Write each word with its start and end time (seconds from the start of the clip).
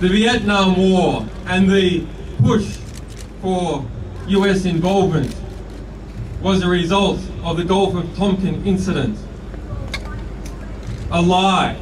The 0.00 0.08
Vietnam 0.08 0.76
War 0.76 1.26
and 1.46 1.68
the 1.68 2.06
push 2.40 2.76
for 3.42 3.84
US 4.28 4.64
involvement 4.64 5.34
was 6.40 6.62
a 6.62 6.68
result 6.68 7.18
of 7.42 7.56
the 7.56 7.64
Gulf 7.64 7.96
of 7.96 8.16
Tonkin 8.16 8.64
incident. 8.64 9.18
A 11.10 11.20
lie. 11.20 11.76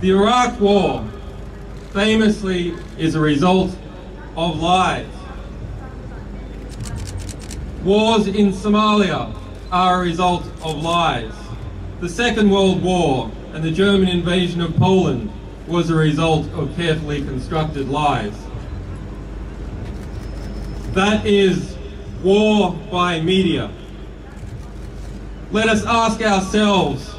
The 0.00 0.10
Iraq 0.10 0.58
War 0.58 1.08
famously 1.92 2.74
is 2.98 3.14
a 3.14 3.20
result 3.20 3.76
of 4.36 4.58
lies. 4.58 5.06
Wars 7.84 8.26
in 8.26 8.52
Somalia 8.52 9.32
are 9.70 10.00
a 10.00 10.04
result 10.04 10.44
of 10.64 10.82
lies. 10.82 11.32
The 12.00 12.08
Second 12.08 12.50
World 12.50 12.82
War 12.82 13.30
and 13.52 13.62
the 13.62 13.70
German 13.70 14.08
invasion 14.08 14.60
of 14.60 14.74
Poland 14.74 15.29
was 15.70 15.90
a 15.90 15.94
result 15.94 16.46
of 16.52 16.74
carefully 16.76 17.22
constructed 17.22 17.88
lies. 17.88 18.34
That 20.92 21.24
is 21.24 21.76
war 22.22 22.72
by 22.90 23.20
media. 23.20 23.70
Let 25.52 25.68
us 25.68 25.84
ask 25.84 26.20
ourselves 26.20 27.14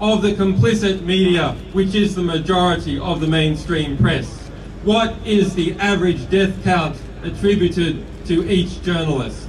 of 0.00 0.22
the 0.22 0.32
complicit 0.32 1.02
media, 1.02 1.52
which 1.72 1.94
is 1.94 2.14
the 2.14 2.22
majority 2.22 2.98
of 2.98 3.20
the 3.20 3.26
mainstream 3.26 3.98
press, 3.98 4.38
what 4.82 5.14
is 5.26 5.54
the 5.54 5.74
average 5.78 6.28
death 6.30 6.62
count 6.64 6.96
attributed 7.22 8.02
to 8.26 8.50
each 8.50 8.82
journalist? 8.82 9.46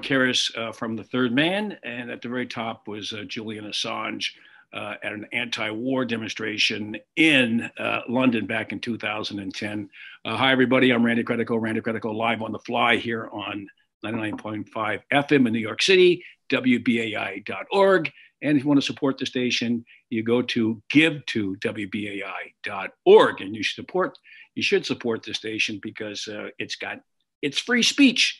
Karas 0.00 0.56
uh, 0.56 0.72
from 0.72 0.96
The 0.96 1.04
Third 1.04 1.32
Man, 1.32 1.78
and 1.82 2.10
at 2.10 2.22
the 2.22 2.28
very 2.28 2.46
top 2.46 2.88
was 2.88 3.12
uh, 3.12 3.24
Julian 3.26 3.64
Assange 3.64 4.30
uh, 4.72 4.94
at 5.02 5.12
an 5.12 5.26
anti 5.32 5.70
war 5.70 6.04
demonstration 6.04 6.96
in 7.16 7.70
uh, 7.78 8.00
London 8.08 8.46
back 8.46 8.72
in 8.72 8.80
2010. 8.80 9.90
Uh, 10.24 10.36
hi, 10.36 10.52
everybody. 10.52 10.90
I'm 10.90 11.04
Randy 11.04 11.24
Credico, 11.24 11.60
Randy 11.60 11.80
Credico 11.80 12.14
live 12.14 12.42
on 12.42 12.52
the 12.52 12.58
fly 12.60 12.96
here 12.96 13.28
on 13.32 13.68
99.5 14.04 15.00
FM 15.12 15.46
in 15.46 15.52
New 15.52 15.58
York 15.58 15.82
City, 15.82 16.24
WBAI.org. 16.50 18.12
And 18.42 18.56
if 18.58 18.64
you 18.64 18.68
want 18.68 18.80
to 18.80 18.86
support 18.86 19.16
the 19.16 19.26
station, 19.26 19.84
you 20.10 20.22
go 20.22 20.42
to 20.42 20.82
give 20.90 21.24
to 21.26 21.56
WBAI.org 21.56 23.40
and 23.40 23.56
you 23.56 23.62
should 23.62 23.76
support 23.76 24.18
you 24.54 24.62
should 24.62 24.86
support 24.86 25.22
the 25.22 25.34
station 25.34 25.80
because 25.82 26.28
uh, 26.28 26.48
it's 26.58 26.76
got 26.76 27.00
it's 27.42 27.58
free 27.58 27.82
speech 27.82 28.38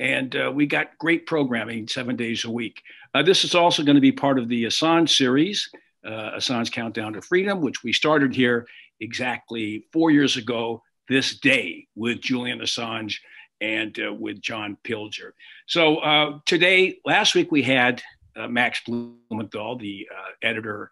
and 0.00 0.34
uh, 0.36 0.50
we 0.52 0.66
got 0.66 0.98
great 0.98 1.26
programming 1.26 1.88
seven 1.88 2.16
days 2.16 2.44
a 2.44 2.50
week. 2.50 2.82
Uh, 3.14 3.22
this 3.22 3.44
is 3.44 3.54
also 3.54 3.82
going 3.82 3.94
to 3.94 4.00
be 4.00 4.12
part 4.12 4.38
of 4.38 4.48
the 4.48 4.64
Assange 4.64 5.10
series, 5.10 5.68
uh, 6.04 6.32
Assange 6.36 6.72
Countdown 6.72 7.12
to 7.12 7.22
Freedom, 7.22 7.60
which 7.60 7.82
we 7.84 7.92
started 7.92 8.34
here 8.34 8.66
exactly 9.00 9.86
four 9.92 10.10
years 10.10 10.36
ago 10.36 10.82
this 11.08 11.38
day 11.38 11.86
with 11.94 12.20
Julian 12.20 12.60
Assange 12.60 13.16
and 13.60 13.98
uh, 14.00 14.12
with 14.12 14.40
John 14.40 14.76
Pilger. 14.84 15.32
So 15.66 15.96
uh, 15.98 16.38
today, 16.44 16.98
last 17.04 17.34
week 17.34 17.52
we 17.52 17.62
had 17.62 18.02
uh, 18.36 18.48
Max 18.48 18.80
Blumenthal, 18.84 19.78
the 19.78 20.08
editor 20.42 20.90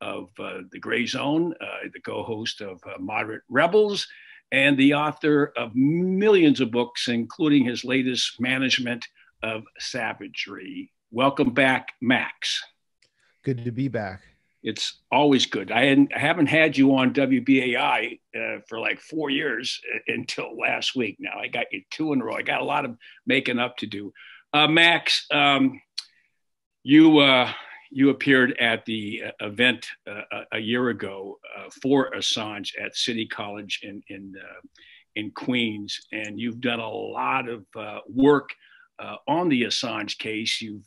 of 0.00 0.30
The 0.36 0.78
Gray 0.80 1.06
Zone, 1.06 1.54
the 1.92 2.00
co-host 2.00 2.62
of 2.62 2.80
Moderate 2.98 3.42
Rebels, 3.48 4.08
and 4.52 4.76
the 4.76 4.94
author 4.94 5.52
of 5.56 5.74
millions 5.74 6.60
of 6.60 6.70
books, 6.70 7.08
including 7.08 7.64
his 7.64 7.84
latest, 7.84 8.40
Management 8.40 9.06
of 9.42 9.62
Savagery. 9.78 10.92
Welcome 11.10 11.50
back, 11.50 11.88
Max. 12.00 12.62
Good 13.44 13.64
to 13.64 13.70
be 13.70 13.88
back. 13.88 14.22
It's 14.62 15.00
always 15.10 15.46
good. 15.46 15.72
I, 15.72 16.06
I 16.14 16.18
haven't 16.18 16.46
had 16.46 16.76
you 16.76 16.94
on 16.94 17.14
WBAI 17.14 18.20
uh, 18.36 18.58
for 18.68 18.78
like 18.78 19.00
four 19.00 19.30
years 19.30 19.80
uh, 19.94 19.98
until 20.08 20.58
last 20.58 20.94
week. 20.94 21.16
Now 21.18 21.38
I 21.40 21.48
got 21.48 21.66
you 21.72 21.82
two 21.90 22.12
in 22.12 22.20
a 22.20 22.24
row. 22.24 22.34
I 22.34 22.42
got 22.42 22.60
a 22.60 22.64
lot 22.64 22.84
of 22.84 22.96
making 23.26 23.58
up 23.58 23.78
to 23.78 23.86
do. 23.86 24.12
Uh, 24.52 24.68
Max, 24.68 25.26
um, 25.32 25.80
you 26.82 27.18
uh, 27.18 27.50
you 27.90 28.10
appeared 28.10 28.56
at 28.58 28.84
the 28.86 29.22
uh, 29.26 29.46
event 29.46 29.86
uh, 30.06 30.42
a 30.52 30.58
year 30.58 30.90
ago 30.90 31.38
uh, 31.56 31.68
for 31.82 32.10
Assange 32.12 32.70
at 32.80 32.96
City 32.96 33.26
College 33.26 33.80
in 33.82 34.02
in 34.08 34.34
uh, 34.40 34.60
in 35.16 35.32
Queens, 35.32 36.00
and 36.12 36.38
you've 36.38 36.60
done 36.60 36.78
a 36.78 36.88
lot 36.88 37.48
of 37.48 37.66
uh, 37.76 37.98
work 38.08 38.50
uh, 39.00 39.16
on 39.26 39.48
the 39.48 39.64
Assange 39.64 40.16
case. 40.18 40.62
You've 40.62 40.86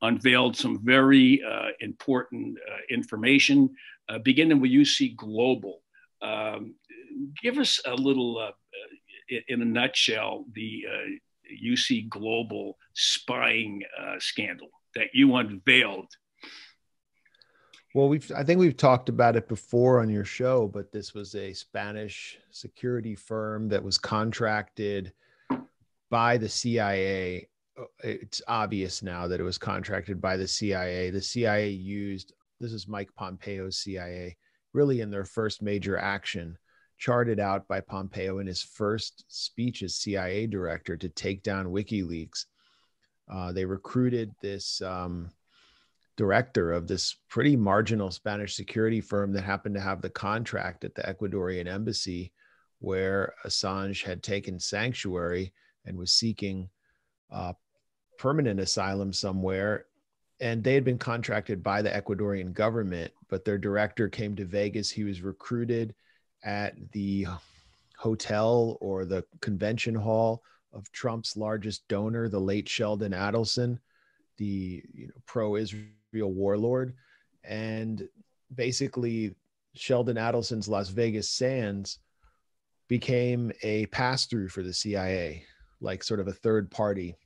unveiled 0.00 0.56
some 0.56 0.80
very 0.82 1.42
important 1.80 2.58
information, 2.90 3.74
beginning 4.22 4.60
with 4.60 4.70
UC 4.70 5.16
Global. 5.16 5.82
Um, 6.22 6.74
give 7.42 7.58
us 7.58 7.80
a 7.86 7.94
little, 7.94 8.52
in 9.48 9.60
a 9.60 9.64
nutshell, 9.64 10.46
the 10.52 10.86
UC 11.62 12.08
Global 12.08 12.78
spying 12.94 13.82
scandal 14.18 14.70
that 14.96 15.08
you 15.14 15.36
unveiled? 15.36 16.08
Well, 17.94 18.08
we've 18.08 18.30
I 18.36 18.44
think 18.44 18.58
we've 18.58 18.76
talked 18.76 19.08
about 19.08 19.36
it 19.36 19.48
before 19.48 20.00
on 20.00 20.10
your 20.10 20.24
show, 20.24 20.68
but 20.68 20.92
this 20.92 21.14
was 21.14 21.34
a 21.34 21.54
Spanish 21.54 22.38
security 22.50 23.14
firm 23.14 23.68
that 23.68 23.82
was 23.82 23.96
contracted 23.96 25.12
by 26.10 26.36
the 26.36 26.48
CIA. 26.48 27.48
Uh, 27.78 27.84
it's 28.00 28.42
obvious 28.48 29.02
now 29.02 29.26
that 29.28 29.40
it 29.40 29.44
was 29.44 29.56
contracted 29.56 30.20
by 30.20 30.36
the 30.36 30.48
CIA. 30.48 31.10
The 31.10 31.22
CIA 31.22 31.70
used 31.70 32.34
this 32.60 32.72
is 32.72 32.88
Mike 32.88 33.10
Pompeo's 33.14 33.78
CIA, 33.78 34.36
really 34.72 35.00
in 35.00 35.10
their 35.10 35.24
first 35.24 35.62
major 35.62 35.96
action, 35.96 36.56
charted 36.98 37.40
out 37.40 37.68
by 37.68 37.80
Pompeo 37.80 38.38
in 38.38 38.46
his 38.46 38.62
first 38.62 39.24
speech 39.28 39.82
as 39.82 39.96
CIA 39.96 40.46
director 40.46 40.96
to 40.96 41.08
take 41.08 41.42
down 41.42 41.66
WikiLeaks 41.66 42.46
uh, 43.30 43.52
they 43.52 43.64
recruited 43.64 44.34
this 44.40 44.80
um, 44.82 45.30
director 46.16 46.72
of 46.72 46.86
this 46.86 47.16
pretty 47.28 47.56
marginal 47.56 48.10
Spanish 48.10 48.54
security 48.54 49.00
firm 49.00 49.32
that 49.32 49.44
happened 49.44 49.74
to 49.74 49.80
have 49.80 50.00
the 50.00 50.10
contract 50.10 50.84
at 50.84 50.94
the 50.94 51.02
Ecuadorian 51.02 51.66
embassy 51.66 52.32
where 52.78 53.34
Assange 53.44 54.04
had 54.04 54.22
taken 54.22 54.60
sanctuary 54.60 55.52
and 55.84 55.96
was 55.96 56.12
seeking 56.12 56.68
uh, 57.30 57.52
permanent 58.18 58.60
asylum 58.60 59.12
somewhere. 59.12 59.86
And 60.40 60.62
they 60.62 60.74
had 60.74 60.84
been 60.84 60.98
contracted 60.98 61.62
by 61.62 61.80
the 61.80 61.90
Ecuadorian 61.90 62.52
government, 62.52 63.12
but 63.28 63.44
their 63.44 63.58
director 63.58 64.08
came 64.08 64.36
to 64.36 64.44
Vegas. 64.44 64.90
He 64.90 65.04
was 65.04 65.22
recruited 65.22 65.94
at 66.44 66.74
the 66.92 67.26
hotel 67.96 68.76
or 68.80 69.04
the 69.04 69.24
convention 69.40 69.94
hall 69.94 70.42
of 70.76 70.92
Trump's 70.92 71.36
largest 71.36 71.88
donor, 71.88 72.28
the 72.28 72.38
late 72.38 72.68
Sheldon 72.68 73.12
Adelson, 73.12 73.78
the 74.36 74.82
you 74.92 75.06
know, 75.06 75.14
pro-Israel 75.24 75.86
warlord, 76.12 76.94
and 77.42 78.06
basically 78.54 79.34
Sheldon 79.74 80.16
Adelson's 80.16 80.68
Las 80.68 80.88
Vegas 80.90 81.30
Sands 81.30 81.98
became 82.88 83.50
a 83.62 83.86
pass-through 83.86 84.48
for 84.48 84.62
the 84.62 84.72
CIA, 84.72 85.44
like 85.80 86.04
sort 86.04 86.20
of 86.20 86.28
a 86.28 86.32
third 86.32 86.70
party. 86.70 87.16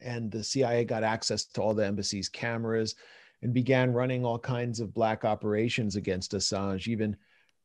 And 0.00 0.30
the 0.30 0.44
CIA 0.44 0.84
got 0.84 1.02
access 1.02 1.44
to 1.44 1.62
all 1.62 1.74
the 1.74 1.84
embassy's 1.84 2.28
cameras 2.28 2.94
and 3.42 3.52
began 3.52 3.92
running 3.92 4.24
all 4.24 4.38
kinds 4.38 4.80
of 4.80 4.94
black 4.94 5.24
operations 5.24 5.96
against 5.96 6.32
Assange, 6.32 6.88
even 6.88 7.16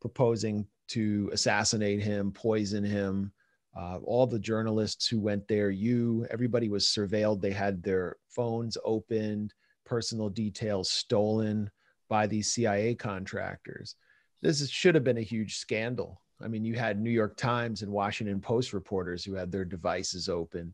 proposing 0.01 0.65
to 0.89 1.29
assassinate 1.31 2.01
him, 2.01 2.31
poison 2.31 2.83
him, 2.83 3.31
uh, 3.77 3.97
all 4.03 4.25
the 4.25 4.39
journalists 4.39 5.07
who 5.07 5.19
went 5.19 5.47
there, 5.47 5.69
you, 5.69 6.25
everybody 6.29 6.69
was 6.69 6.85
surveilled. 6.85 7.41
They 7.41 7.51
had 7.51 7.83
their 7.83 8.17
phones 8.27 8.77
opened, 8.83 9.53
personal 9.85 10.29
details 10.29 10.89
stolen 10.89 11.69
by 12.09 12.27
these 12.27 12.51
CIA 12.51 12.95
contractors. 12.95 13.95
This 14.41 14.61
is, 14.61 14.69
should 14.71 14.95
have 14.95 15.03
been 15.03 15.17
a 15.17 15.21
huge 15.21 15.57
scandal. 15.57 16.21
I 16.41 16.47
mean, 16.47 16.63
you 16.63 16.75
had 16.75 16.99
New 16.99 17.09
York 17.09 17.35
Times 17.37 17.81
and 17.81 17.91
Washington 17.91 18.39
Post 18.39 18.73
reporters 18.73 19.23
who 19.23 19.33
had 19.33 19.51
their 19.51 19.65
devices 19.65 20.29
opened, 20.29 20.73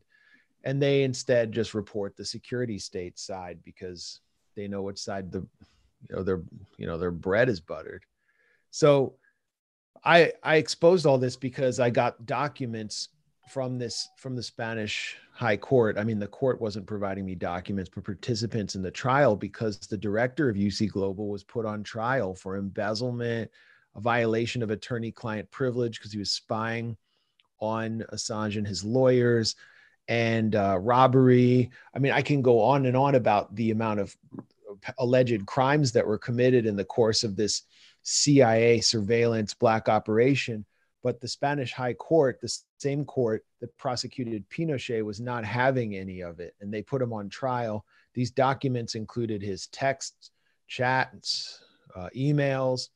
and 0.64 0.80
they 0.80 1.02
instead 1.02 1.52
just 1.52 1.74
report 1.74 2.16
the 2.16 2.24
security 2.24 2.78
state 2.78 3.18
side 3.18 3.58
because 3.64 4.20
they 4.54 4.68
know 4.68 4.82
which 4.82 4.98
side 4.98 5.30
the 5.30 5.40
you 6.08 6.16
know 6.16 6.22
their 6.22 6.42
you 6.78 6.86
know 6.86 6.98
their 6.98 7.10
bread 7.10 7.48
is 7.48 7.60
buttered. 7.60 8.04
So 8.70 9.14
I 10.06 10.32
I 10.42 10.56
exposed 10.56 11.04
all 11.04 11.18
this 11.18 11.36
because 11.36 11.80
I 11.80 11.90
got 11.90 12.24
documents 12.24 13.08
from 13.48 13.78
this 13.78 14.08
from 14.16 14.36
the 14.36 14.42
Spanish 14.42 15.16
High 15.32 15.56
Court. 15.56 15.98
I 15.98 16.04
mean, 16.04 16.20
the 16.20 16.28
court 16.28 16.60
wasn't 16.60 16.86
providing 16.86 17.26
me 17.26 17.34
documents, 17.34 17.90
but 17.92 18.04
participants 18.04 18.76
in 18.76 18.82
the 18.82 18.90
trial 18.90 19.36
because 19.36 19.78
the 19.78 19.98
director 19.98 20.48
of 20.48 20.56
UC 20.56 20.90
Global 20.92 21.28
was 21.28 21.42
put 21.42 21.66
on 21.66 21.82
trial 21.82 22.34
for 22.34 22.56
embezzlement, 22.56 23.50
a 23.96 24.00
violation 24.00 24.62
of 24.62 24.70
attorney-client 24.70 25.50
privilege 25.50 25.98
because 25.98 26.12
he 26.12 26.18
was 26.18 26.30
spying 26.30 26.96
on 27.60 28.04
Assange 28.12 28.56
and 28.56 28.66
his 28.66 28.84
lawyers, 28.84 29.56
and 30.08 30.54
uh, 30.54 30.78
robbery. 30.80 31.70
I 31.94 31.98
mean, 31.98 32.12
I 32.12 32.22
can 32.22 32.42
go 32.42 32.60
on 32.60 32.86
and 32.86 32.96
on 32.96 33.16
about 33.16 33.54
the 33.56 33.72
amount 33.72 34.00
of 34.00 34.16
alleged 34.98 35.46
crimes 35.46 35.92
that 35.92 36.06
were 36.06 36.18
committed 36.18 36.64
in 36.64 36.76
the 36.76 36.84
course 36.84 37.24
of 37.24 37.34
this 37.34 37.62
CIA 38.08 38.80
surveillance 38.80 39.52
black 39.52 39.88
operation. 39.88 40.64
But 41.02 41.20
the 41.20 41.26
Spanish 41.28 41.72
High 41.72 41.94
Court, 41.94 42.40
the 42.40 42.56
same 42.78 43.04
court 43.04 43.44
that 43.60 43.76
prosecuted 43.78 44.48
Pinochet, 44.48 45.04
was 45.04 45.20
not 45.20 45.44
having 45.44 45.96
any 45.96 46.20
of 46.20 46.38
it. 46.38 46.54
And 46.60 46.72
they 46.72 46.82
put 46.82 47.02
him 47.02 47.12
on 47.12 47.28
trial. 47.28 47.84
These 48.14 48.30
documents 48.30 48.94
included 48.94 49.42
his 49.42 49.66
texts, 49.68 50.30
chats, 50.68 51.60
uh, 51.96 52.08
emails, 52.16 52.88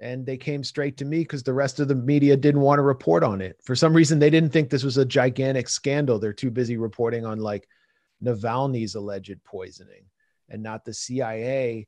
and 0.00 0.24
they 0.24 0.38
came 0.38 0.64
straight 0.64 0.96
to 0.98 1.04
me 1.04 1.18
because 1.18 1.42
the 1.42 1.52
rest 1.52 1.78
of 1.78 1.88
the 1.88 1.94
media 1.94 2.36
didn't 2.36 2.62
want 2.62 2.78
to 2.78 2.82
report 2.82 3.22
on 3.22 3.42
it. 3.42 3.60
For 3.62 3.76
some 3.76 3.92
reason, 3.92 4.18
they 4.18 4.30
didn't 4.30 4.52
think 4.52 4.70
this 4.70 4.84
was 4.84 4.96
a 4.96 5.04
gigantic 5.04 5.68
scandal. 5.68 6.18
They're 6.18 6.32
too 6.32 6.50
busy 6.50 6.78
reporting 6.78 7.26
on 7.26 7.38
like 7.38 7.68
Navalny's 8.24 8.94
alleged 8.94 9.44
poisoning 9.44 10.04
and 10.48 10.62
not 10.62 10.84
the 10.86 10.94
CIA 10.94 11.86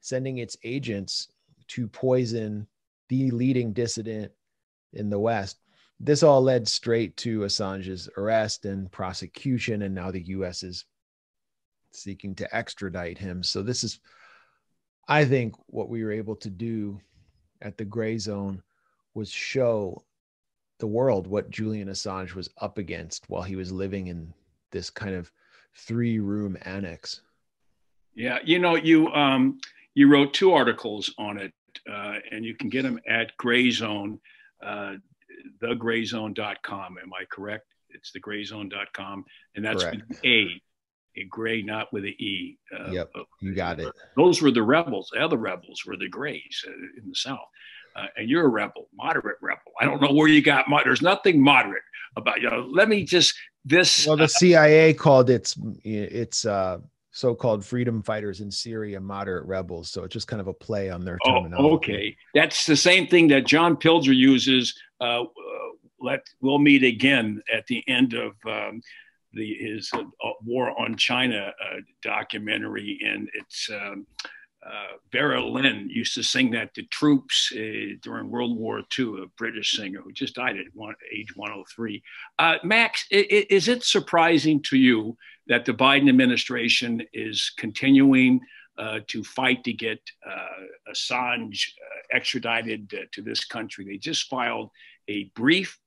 sending 0.00 0.38
its 0.38 0.56
agents 0.62 1.28
to 1.68 1.88
poison 1.88 2.66
the 3.08 3.30
leading 3.30 3.72
dissident 3.72 4.32
in 4.92 5.10
the 5.10 5.18
West. 5.18 5.58
This 6.00 6.22
all 6.22 6.42
led 6.42 6.68
straight 6.68 7.16
to 7.18 7.40
Assange's 7.40 8.08
arrest 8.16 8.64
and 8.64 8.90
prosecution, 8.90 9.82
and 9.82 9.94
now 9.94 10.10
the 10.10 10.22
US 10.28 10.62
is 10.62 10.84
seeking 11.92 12.34
to 12.36 12.56
extradite 12.56 13.18
him. 13.18 13.42
So, 13.42 13.62
this 13.62 13.82
is, 13.82 13.98
I 15.08 15.24
think, 15.24 15.54
what 15.66 15.88
we 15.88 16.04
were 16.04 16.12
able 16.12 16.36
to 16.36 16.50
do 16.50 17.00
at 17.60 17.76
the 17.76 17.84
gray 17.84 18.18
zone 18.18 18.62
was 19.14 19.30
show 19.30 20.04
the 20.78 20.86
world 20.86 21.26
what 21.26 21.50
Julian 21.50 21.88
Assange 21.88 22.34
was 22.34 22.48
up 22.58 22.78
against 22.78 23.28
while 23.28 23.42
he 23.42 23.56
was 23.56 23.72
living 23.72 24.06
in 24.06 24.32
this 24.70 24.90
kind 24.90 25.14
of 25.14 25.30
three 25.74 26.18
room 26.18 26.56
annex. 26.62 27.22
Yeah, 28.14 28.38
you 28.44 28.58
know, 28.58 28.76
you 28.76 29.08
um, 29.08 29.58
you 29.94 30.08
wrote 30.08 30.34
two 30.34 30.52
articles 30.52 31.12
on 31.18 31.38
it, 31.38 31.52
uh, 31.90 32.14
and 32.30 32.44
you 32.44 32.54
can 32.54 32.68
get 32.68 32.82
them 32.82 32.98
at 33.08 33.36
Grayzone, 33.36 34.18
uh, 34.64 34.94
thegrayzone.com. 35.62 36.98
Am 37.02 37.12
I 37.12 37.24
correct? 37.30 37.66
It's 37.90 38.12
thegrayzone.com, 38.12 39.24
and 39.56 39.64
that's 39.64 39.84
A, 40.24 40.62
a 41.16 41.24
gray, 41.28 41.62
not 41.62 41.92
with 41.92 42.04
an 42.04 42.14
E. 42.18 42.58
Uh, 42.76 42.90
yep, 42.90 43.10
you 43.40 43.54
got 43.54 43.80
it. 43.80 43.92
Those 44.16 44.42
were 44.42 44.50
the 44.50 44.62
rebels. 44.62 45.10
The 45.12 45.24
other 45.24 45.38
rebels 45.38 45.82
were 45.86 45.96
the 45.96 46.08
Grays 46.08 46.64
uh, 46.66 46.72
in 47.02 47.08
the 47.08 47.14
South. 47.14 47.38
Uh, 47.96 48.06
and 48.16 48.28
you're 48.28 48.44
a 48.44 48.48
rebel, 48.48 48.88
moderate 48.94 49.38
rebel. 49.40 49.72
I 49.80 49.84
don't 49.84 50.00
know 50.00 50.12
where 50.12 50.28
you 50.28 50.42
got. 50.42 50.66
There's 50.84 51.02
nothing 51.02 51.42
moderate 51.42 51.82
about 52.16 52.40
you. 52.40 52.50
Know, 52.50 52.68
let 52.70 52.88
me 52.88 53.04
just 53.04 53.34
this. 53.64 54.06
Well, 54.06 54.16
the 54.16 54.24
uh, 54.24 54.28
CIA 54.28 54.94
called 54.94 55.30
its 55.30 55.58
its 55.82 56.44
uh, 56.44 56.78
so-called 57.18 57.64
freedom 57.64 58.00
fighters 58.00 58.40
in 58.40 58.48
Syria 58.48 59.00
moderate 59.00 59.44
rebels. 59.44 59.90
So 59.90 60.04
it's 60.04 60.12
just 60.12 60.28
kind 60.28 60.40
of 60.40 60.46
a 60.46 60.52
play 60.52 60.88
on 60.88 61.04
their 61.04 61.18
oh, 61.24 61.34
terminology. 61.34 61.68
Oh, 61.68 61.74
okay, 61.74 62.16
that's 62.32 62.64
the 62.64 62.76
same 62.76 63.08
thing 63.08 63.26
that 63.28 63.44
John 63.44 63.76
Pilger 63.76 64.14
uses. 64.14 64.72
Uh, 65.00 65.22
uh, 65.22 65.26
let 66.00 66.20
we'll 66.40 66.60
meet 66.60 66.84
again 66.84 67.42
at 67.52 67.66
the 67.66 67.82
end 67.88 68.14
of 68.14 68.34
um, 68.46 68.80
the 69.32 69.52
his 69.52 69.90
uh, 69.92 70.04
War 70.44 70.80
on 70.80 70.96
China 70.96 71.52
uh, 71.60 71.80
documentary, 72.02 73.00
and 73.04 73.28
it's. 73.34 73.68
Um, 73.70 74.06
uh, 74.66 74.96
Vera 75.12 75.42
Lynn 75.42 75.88
used 75.88 76.14
to 76.16 76.22
sing 76.22 76.50
that 76.50 76.74
to 76.74 76.82
troops 76.82 77.52
uh, 77.54 77.94
during 78.02 78.28
World 78.28 78.58
War 78.58 78.82
II, 78.98 79.22
a 79.22 79.26
British 79.38 79.76
singer 79.76 80.02
who 80.02 80.12
just 80.12 80.34
died 80.34 80.58
at 80.58 80.66
one, 80.74 80.96
age 81.14 81.34
103. 81.36 82.02
Uh, 82.40 82.56
Max, 82.64 83.06
is 83.10 83.68
it 83.68 83.84
surprising 83.84 84.60
to 84.64 84.76
you 84.76 85.16
that 85.48 85.64
the 85.64 85.72
Biden 85.72 86.08
administration 86.08 87.02
is 87.12 87.52
continuing 87.56 88.40
uh, 88.76 89.00
to 89.08 89.24
fight 89.24 89.64
to 89.64 89.72
get 89.72 90.00
uh, 90.24 90.92
Assange 90.92 91.70
uh, 91.70 92.16
extradited 92.16 93.08
to 93.12 93.22
this 93.22 93.44
country? 93.44 93.84
They 93.84 93.96
just 93.96 94.28
filed 94.28 94.70
a 95.08 95.24
brief, 95.34 95.78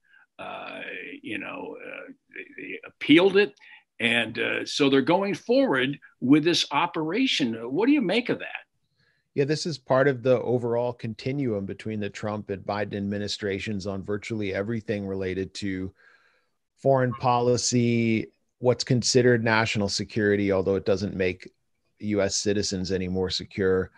you 1.22 1.38
know, 1.38 1.78
they, 2.36 2.64
they 2.64 2.80
appealed 2.86 3.38
it. 3.38 3.54
And 4.00 4.40
uh, 4.40 4.66
so 4.66 4.90
they're 4.90 5.02
going 5.02 5.36
forward 5.36 6.00
with 6.20 6.44
this 6.44 6.66
operation. 6.72 7.54
What 7.72 7.86
do 7.86 7.92
you 7.92 8.02
make 8.02 8.30
of 8.30 8.40
that? 8.40 8.66
Yeah, 9.36 9.46
this 9.46 9.68
is 9.68 9.78
part 9.78 10.08
of 10.08 10.24
the 10.24 10.42
overall 10.42 10.92
continuum 10.92 11.66
between 11.66 12.00
the 12.00 12.10
Trump 12.10 12.50
and 12.50 12.64
Biden 12.64 12.96
administrations 12.96 13.86
on 13.86 14.04
virtually 14.04 14.54
everything 14.54 15.06
related 15.06 15.54
to 15.56 15.94
foreign 16.82 17.14
policy, 17.14 18.32
what's 18.62 18.84
considered 18.84 19.44
national 19.44 19.90
security, 19.90 20.52
although 20.52 20.76
it 20.76 20.86
doesn't 20.86 21.16
make 21.16 21.50
US 22.00 22.36
citizens 22.36 22.92
any 22.92 23.08
more 23.08 23.30
secure. 23.30 23.92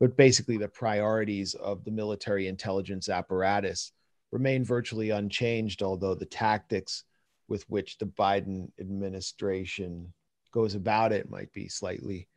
But 0.00 0.16
basically, 0.16 0.58
the 0.58 0.68
priorities 0.68 1.54
of 1.54 1.84
the 1.84 1.90
military 1.90 2.46
intelligence 2.46 3.08
apparatus 3.08 3.92
remain 4.30 4.64
virtually 4.64 5.10
unchanged, 5.10 5.82
although 5.82 6.14
the 6.14 6.26
tactics 6.26 7.04
with 7.48 7.68
which 7.70 7.98
the 7.98 8.06
Biden 8.06 8.70
administration 8.78 10.12
goes 10.52 10.74
about 10.74 11.12
it 11.12 11.30
might 11.30 11.52
be 11.52 11.68
slightly 11.68 12.28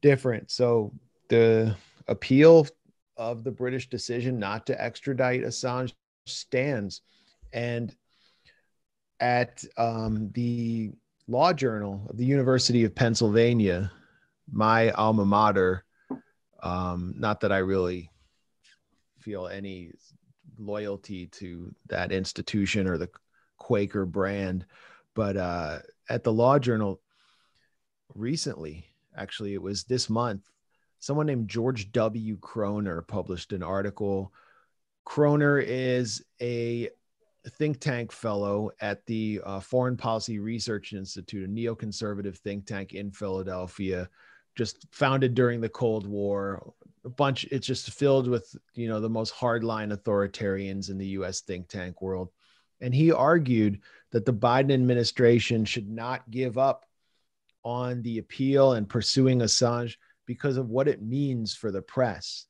different. 0.00 0.50
So 0.50 0.92
the 1.28 1.74
appeal 2.08 2.66
of 3.16 3.44
the 3.44 3.50
British 3.50 3.88
decision 3.88 4.38
not 4.38 4.66
to 4.66 4.80
extradite 4.80 5.42
Assange 5.42 5.92
stands. 6.26 7.00
And 7.52 7.94
at 9.20 9.64
um, 9.78 10.30
the 10.32 10.90
Law 11.28 11.52
Journal 11.52 12.06
of 12.08 12.16
the 12.16 12.24
University 12.24 12.84
of 12.84 12.94
Pennsylvania, 12.94 13.92
my 14.50 14.90
alma 14.90 15.24
mater, 15.24 15.84
um, 16.62 17.14
not 17.16 17.40
that 17.40 17.52
I 17.52 17.58
really 17.58 18.10
feel 19.20 19.46
any 19.46 19.92
loyalty 20.58 21.26
to 21.26 21.74
that 21.88 22.12
institution 22.12 22.88
or 22.88 22.98
the 22.98 23.08
Quaker 23.56 24.04
brand. 24.04 24.66
But 25.14 25.36
uh, 25.36 25.78
at 26.08 26.24
the 26.24 26.32
Law 26.32 26.58
Journal 26.58 27.00
recently, 28.14 28.84
actually, 29.16 29.54
it 29.54 29.62
was 29.62 29.84
this 29.84 30.10
month, 30.10 30.50
someone 30.98 31.26
named 31.26 31.48
George 31.48 31.92
W. 31.92 32.36
Croner 32.38 33.06
published 33.06 33.52
an 33.52 33.62
article. 33.62 34.32
Croner 35.06 35.62
is 35.64 36.24
a 36.40 36.88
think 37.50 37.80
tank 37.80 38.12
fellow 38.12 38.70
at 38.80 39.04
the 39.06 39.40
uh, 39.44 39.60
Foreign 39.60 39.96
Policy 39.96 40.38
Research 40.38 40.92
Institute, 40.92 41.48
a 41.48 41.52
neoconservative 41.52 42.36
think 42.38 42.66
tank 42.66 42.92
in 42.92 43.10
Philadelphia, 43.10 44.08
just 44.54 44.86
founded 44.92 45.34
during 45.34 45.60
the 45.60 45.68
Cold 45.68 46.06
War. 46.06 46.72
A 47.04 47.08
bunch, 47.08 47.44
it's 47.50 47.66
just 47.66 47.90
filled 47.90 48.28
with 48.28 48.54
you 48.74 48.88
know 48.88 49.00
the 49.00 49.08
most 49.08 49.34
hardline 49.34 49.96
authoritarians 49.96 50.90
in 50.90 50.98
the 50.98 51.08
U.S. 51.08 51.40
think 51.40 51.68
tank 51.68 52.00
world. 52.00 52.30
And 52.80 52.94
he 52.94 53.12
argued 53.12 53.80
that 54.10 54.24
the 54.24 54.32
Biden 54.32 54.72
administration 54.72 55.64
should 55.64 55.88
not 55.88 56.28
give 56.30 56.58
up 56.58 56.84
on 57.64 58.02
the 58.02 58.18
appeal 58.18 58.72
and 58.72 58.88
pursuing 58.88 59.38
Assange 59.38 59.96
because 60.26 60.56
of 60.56 60.68
what 60.68 60.88
it 60.88 61.02
means 61.02 61.54
for 61.54 61.70
the 61.70 61.82
press. 61.82 62.46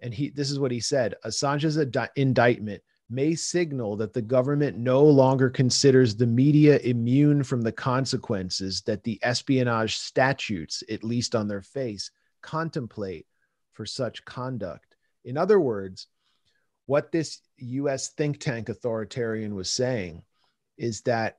And 0.00 0.14
he 0.14 0.30
this 0.30 0.50
is 0.50 0.58
what 0.58 0.70
he 0.70 0.80
said, 0.80 1.16
Assange's 1.24 1.78
ad- 1.78 2.10
indictment 2.16 2.82
may 3.10 3.34
signal 3.34 3.96
that 3.96 4.12
the 4.12 4.22
government 4.22 4.78
no 4.78 5.02
longer 5.04 5.50
considers 5.50 6.14
the 6.14 6.26
media 6.26 6.78
immune 6.78 7.42
from 7.42 7.60
the 7.60 7.72
consequences 7.72 8.82
that 8.82 9.02
the 9.02 9.18
espionage 9.22 9.96
statutes, 9.96 10.84
at 10.88 11.02
least 11.02 11.34
on 11.34 11.48
their 11.48 11.62
face, 11.62 12.10
contemplate 12.40 13.26
for 13.72 13.84
such 13.84 14.24
conduct. 14.24 14.96
In 15.24 15.36
other 15.36 15.58
words, 15.58 16.06
what 16.86 17.12
this 17.12 17.40
US 17.58 18.08
think 18.10 18.38
tank 18.38 18.68
authoritarian 18.68 19.54
was 19.54 19.70
saying 19.70 20.22
is 20.78 21.02
that 21.02 21.36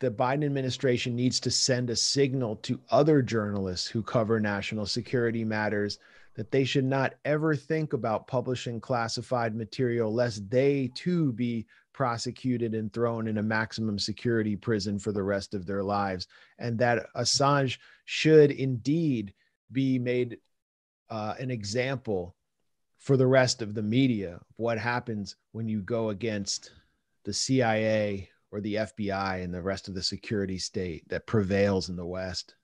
the 0.00 0.10
Biden 0.10 0.44
administration 0.44 1.14
needs 1.14 1.40
to 1.40 1.50
send 1.50 1.90
a 1.90 1.96
signal 1.96 2.56
to 2.56 2.80
other 2.90 3.20
journalists 3.22 3.86
who 3.86 4.02
cover 4.02 4.40
national 4.40 4.86
security 4.86 5.44
matters 5.44 5.98
that 6.40 6.50
they 6.50 6.64
should 6.64 6.86
not 6.86 7.16
ever 7.26 7.54
think 7.54 7.92
about 7.92 8.26
publishing 8.26 8.80
classified 8.80 9.54
material 9.54 10.10
lest 10.10 10.48
they 10.48 10.90
too 10.94 11.34
be 11.34 11.66
prosecuted 11.92 12.74
and 12.74 12.90
thrown 12.94 13.28
in 13.28 13.36
a 13.36 13.42
maximum 13.42 13.98
security 13.98 14.56
prison 14.56 14.98
for 14.98 15.12
the 15.12 15.22
rest 15.22 15.52
of 15.52 15.66
their 15.66 15.82
lives 15.82 16.26
and 16.58 16.78
that 16.78 17.04
Assange 17.14 17.76
should 18.06 18.52
indeed 18.52 19.34
be 19.70 19.98
made 19.98 20.38
uh, 21.10 21.34
an 21.38 21.50
example 21.50 22.34
for 22.96 23.18
the 23.18 23.26
rest 23.26 23.60
of 23.60 23.74
the 23.74 23.82
media 23.82 24.36
of 24.36 24.54
what 24.56 24.78
happens 24.78 25.36
when 25.52 25.68
you 25.68 25.82
go 25.82 26.08
against 26.08 26.72
the 27.26 27.34
CIA 27.34 28.30
or 28.50 28.62
the 28.62 28.76
FBI 28.76 29.44
and 29.44 29.52
the 29.52 29.60
rest 29.60 29.88
of 29.88 29.94
the 29.94 30.02
security 30.02 30.56
state 30.56 31.06
that 31.10 31.26
prevails 31.26 31.90
in 31.90 31.96
the 31.96 32.06
West? 32.06 32.54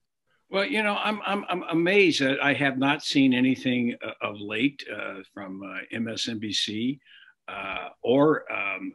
Well, 0.49 0.65
you 0.65 0.83
know, 0.83 0.97
I'm 0.97 1.21
I'm 1.27 1.45
I'm 1.49 1.63
amazed 1.65 2.21
that 2.21 2.43
I 2.43 2.55
have 2.55 2.79
not 2.79 3.03
seen 3.03 3.35
anything 3.35 3.97
uh, 4.05 4.13
of 4.23 4.41
late 4.41 4.85
uh, 4.95 5.17
from 5.35 5.63
uh, 5.63 5.97
MSNBC 5.97 7.01
uh, 7.49 7.89
or 8.03 8.45
um, 8.53 8.93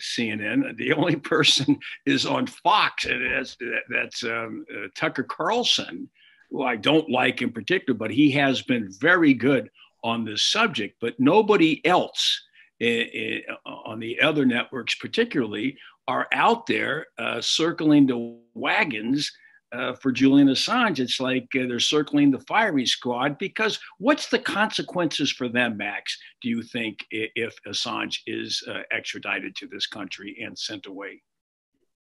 CNN. 0.00 0.76
The 0.78 0.94
only 0.94 1.16
person 1.16 1.78
is 2.06 2.24
on 2.24 2.46
Fox, 2.46 3.04
and 3.04 3.30
that's 3.30 3.56
that's 3.90 4.24
um, 4.24 4.64
uh, 4.74 4.88
Tucker 4.94 5.24
Carlson, 5.24 6.08
who 6.50 6.62
I 6.62 6.76
don't 6.76 7.10
like 7.10 7.42
in 7.42 7.52
particular, 7.52 7.96
but 7.96 8.10
he 8.10 8.30
has 8.32 8.62
been 8.62 8.90
very 8.98 9.34
good 9.34 9.68
on 10.02 10.24
this 10.24 10.42
subject. 10.42 10.96
But 11.02 11.20
nobody 11.20 11.84
else 11.84 12.42
on 12.80 14.00
the 14.00 14.20
other 14.22 14.46
networks, 14.46 14.94
particularly, 14.94 15.76
are 16.08 16.28
out 16.32 16.66
there 16.66 17.06
uh, 17.18 17.42
circling 17.42 18.06
the 18.06 18.38
wagons 18.54 19.30
uh, 19.74 19.94
for 19.94 20.12
Julian 20.12 20.48
Assange. 20.48 20.98
It's 20.98 21.20
like 21.20 21.48
uh, 21.54 21.66
they're 21.66 21.80
circling 21.80 22.30
the 22.30 22.40
firing 22.40 22.86
squad 22.86 23.38
because 23.38 23.78
what's 23.98 24.28
the 24.28 24.38
consequences 24.38 25.32
for 25.32 25.48
them, 25.48 25.76
Max, 25.76 26.16
do 26.40 26.48
you 26.48 26.62
think, 26.62 27.04
if 27.10 27.56
Assange 27.66 28.18
is 28.26 28.62
uh, 28.68 28.80
extradited 28.90 29.56
to 29.56 29.66
this 29.66 29.86
country 29.86 30.36
and 30.44 30.58
sent 30.58 30.86
away? 30.86 31.22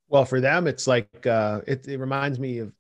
Well, 0.09 0.25
for 0.25 0.41
them, 0.41 0.67
it's 0.67 0.87
like 0.87 1.27
uh, 1.27 1.61
it, 1.67 1.87
it 1.89 1.99
reminds 1.99 2.39
me 2.39 2.59
of 2.59 2.73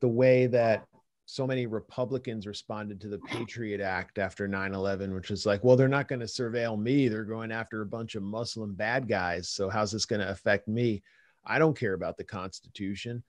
the 0.00 0.08
way 0.08 0.46
that 0.46 0.86
so 1.26 1.46
many 1.46 1.66
Republicans 1.66 2.46
responded 2.46 3.00
to 3.00 3.08
the 3.08 3.18
Patriot 3.18 3.80
Act 3.80 4.18
after 4.18 4.46
9 4.46 4.74
11, 4.74 5.14
which 5.14 5.30
is 5.30 5.46
like, 5.46 5.64
well, 5.64 5.76
they're 5.76 5.88
not 5.88 6.08
going 6.08 6.20
to 6.20 6.26
surveil 6.26 6.78
me. 6.80 7.08
They're 7.08 7.24
going 7.24 7.50
after 7.50 7.82
a 7.82 7.86
bunch 7.86 8.14
of 8.14 8.22
Muslim 8.22 8.74
bad 8.74 9.08
guys. 9.08 9.48
So, 9.48 9.68
how's 9.70 9.92
this 9.92 10.06
going 10.06 10.20
to 10.20 10.30
affect 10.30 10.68
me? 10.68 11.02
I 11.46 11.58
don't 11.58 11.78
care 11.78 11.94
about 11.94 12.16
the 12.16 12.24
Constitution, 12.24 13.22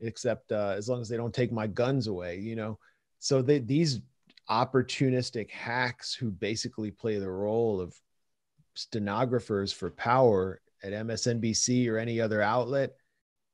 except 0.00 0.52
uh, 0.52 0.74
as 0.76 0.88
long 0.88 1.00
as 1.00 1.08
they 1.08 1.16
don't 1.16 1.34
take 1.34 1.52
my 1.52 1.66
guns 1.66 2.06
away, 2.06 2.38
you 2.38 2.56
know? 2.56 2.78
So, 3.18 3.42
they, 3.42 3.58
these 3.58 4.00
opportunistic 4.48 5.50
hacks 5.50 6.14
who 6.14 6.30
basically 6.30 6.90
play 6.90 7.18
the 7.18 7.30
role 7.30 7.80
of 7.80 7.94
stenographers 8.74 9.72
for 9.72 9.90
power 9.90 10.60
at 10.82 10.92
MSNBC 10.92 11.88
or 11.88 11.98
any 11.98 12.20
other 12.20 12.42
outlet, 12.42 12.96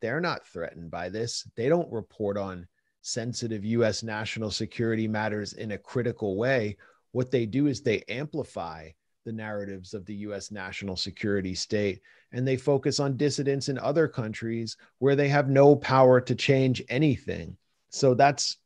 they're 0.00 0.20
not 0.20 0.46
threatened 0.46 0.90
by 0.90 1.08
this. 1.08 1.48
They 1.56 1.68
don't 1.68 1.92
report 1.92 2.38
on 2.38 2.66
sensitive 3.06 3.64
US 3.64 4.02
national 4.02 4.50
security 4.50 5.06
matters 5.06 5.52
in 5.52 5.70
a 5.70 5.78
critical 5.78 6.36
way, 6.36 6.76
what 7.12 7.30
they 7.30 7.46
do 7.46 7.68
is 7.68 7.80
they 7.80 8.02
amplify 8.08 8.90
the 9.24 9.32
narratives 9.32 9.94
of 9.94 10.04
the 10.06 10.14
US 10.16 10.50
national 10.50 10.96
security 10.96 11.54
state 11.54 12.00
and 12.33 12.47
they 12.47 12.56
focus 12.56 13.00
on 13.00 13.16
dissidents 13.16 13.68
in 13.68 13.78
other 13.78 14.09
countries 14.09 14.76
where 14.99 15.16
they 15.16 15.28
have 15.28 15.49
no 15.49 15.76
power 15.76 16.21
to 16.21 16.35
change 16.35 16.83
anything. 16.88 17.56
So 17.90 18.14
that's 18.14 18.56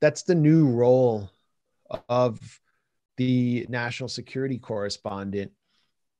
that's 0.00 0.22
the 0.22 0.34
new 0.34 0.66
role 0.66 1.30
of 2.08 2.60
the 3.16 3.66
national 3.68 4.08
security 4.08 4.58
correspondent 4.58 5.52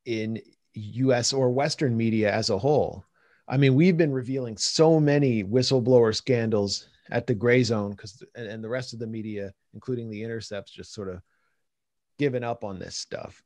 in 0.04 0.40
US 0.74 1.32
or 1.32 1.50
Western 1.50 1.96
media 1.96 2.32
as 2.32 2.50
a 2.50 2.58
whole. 2.58 3.04
I 3.48 3.56
mean, 3.56 3.74
we've 3.74 3.96
been 3.96 4.12
revealing 4.12 4.56
so 4.56 5.00
many 5.00 5.42
whistleblower 5.42 6.14
scandals 6.14 6.88
at 7.10 7.26
the 7.26 7.34
gray 7.34 7.62
zone 7.62 7.92
because 7.92 8.22
and, 8.36 8.46
and 8.46 8.62
the 8.62 8.68
rest 8.68 8.92
of 8.92 8.98
the 8.98 9.06
media, 9.06 9.52
including 9.74 10.10
the 10.10 10.22
intercepts, 10.22 10.70
just 10.70 10.92
sort 10.92 11.08
of 11.08 11.20
given 12.18 12.44
up 12.44 12.64
on 12.64 12.78
this 12.78 12.96
stuff. 12.96 13.42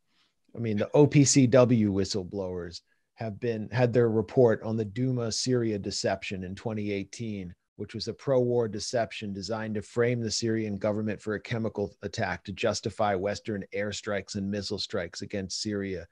I 0.54 0.58
mean, 0.58 0.76
the 0.76 0.90
OPCW 0.94 1.88
whistleblowers 1.88 2.80
have 3.14 3.38
been 3.38 3.68
had 3.70 3.92
their 3.92 4.08
report 4.08 4.62
on 4.62 4.76
the 4.76 4.84
Duma 4.84 5.30
Syria 5.30 5.78
deception 5.78 6.44
in 6.44 6.54
2018, 6.54 7.54
which 7.76 7.94
was 7.94 8.08
a 8.08 8.12
pro-war 8.12 8.68
deception 8.68 9.32
designed 9.32 9.74
to 9.76 9.82
frame 9.82 10.20
the 10.20 10.30
Syrian 10.30 10.76
government 10.76 11.20
for 11.20 11.34
a 11.34 11.40
chemical 11.40 11.94
attack 12.02 12.44
to 12.44 12.52
justify 12.52 13.14
Western 13.14 13.64
airstrikes 13.74 14.34
and 14.34 14.50
missile 14.50 14.78
strikes 14.78 15.22
against 15.22 15.62
Syria. 15.62 16.06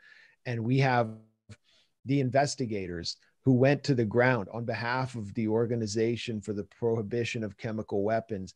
And 0.47 0.63
we 0.63 0.79
have 0.79 1.11
the 2.05 2.21
investigators 2.21 3.17
who 3.45 3.53
went 3.53 3.83
to 3.85 3.95
the 3.95 4.05
ground 4.05 4.49
on 4.53 4.65
behalf 4.65 5.17
of 5.17 5.35
the 5.35 5.49
Organization 5.49 6.41
for 6.41 6.53
the 6.53 6.65
Prohibition 6.65 7.43
of 7.43 7.57
Chemical 7.57 8.05
Weapons, 8.05 8.55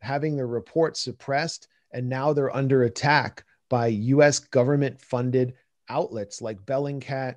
having 0.00 0.36
their 0.36 0.46
report 0.46 0.96
suppressed, 0.96 1.66
and 1.92 2.08
now 2.08 2.32
they're 2.32 2.54
under 2.54 2.84
attack 2.84 3.44
by 3.68 3.88
US 3.88 4.38
government 4.38 5.00
funded 5.00 5.54
outlets 5.88 6.40
like 6.40 6.64
Bellingcat 6.64 7.36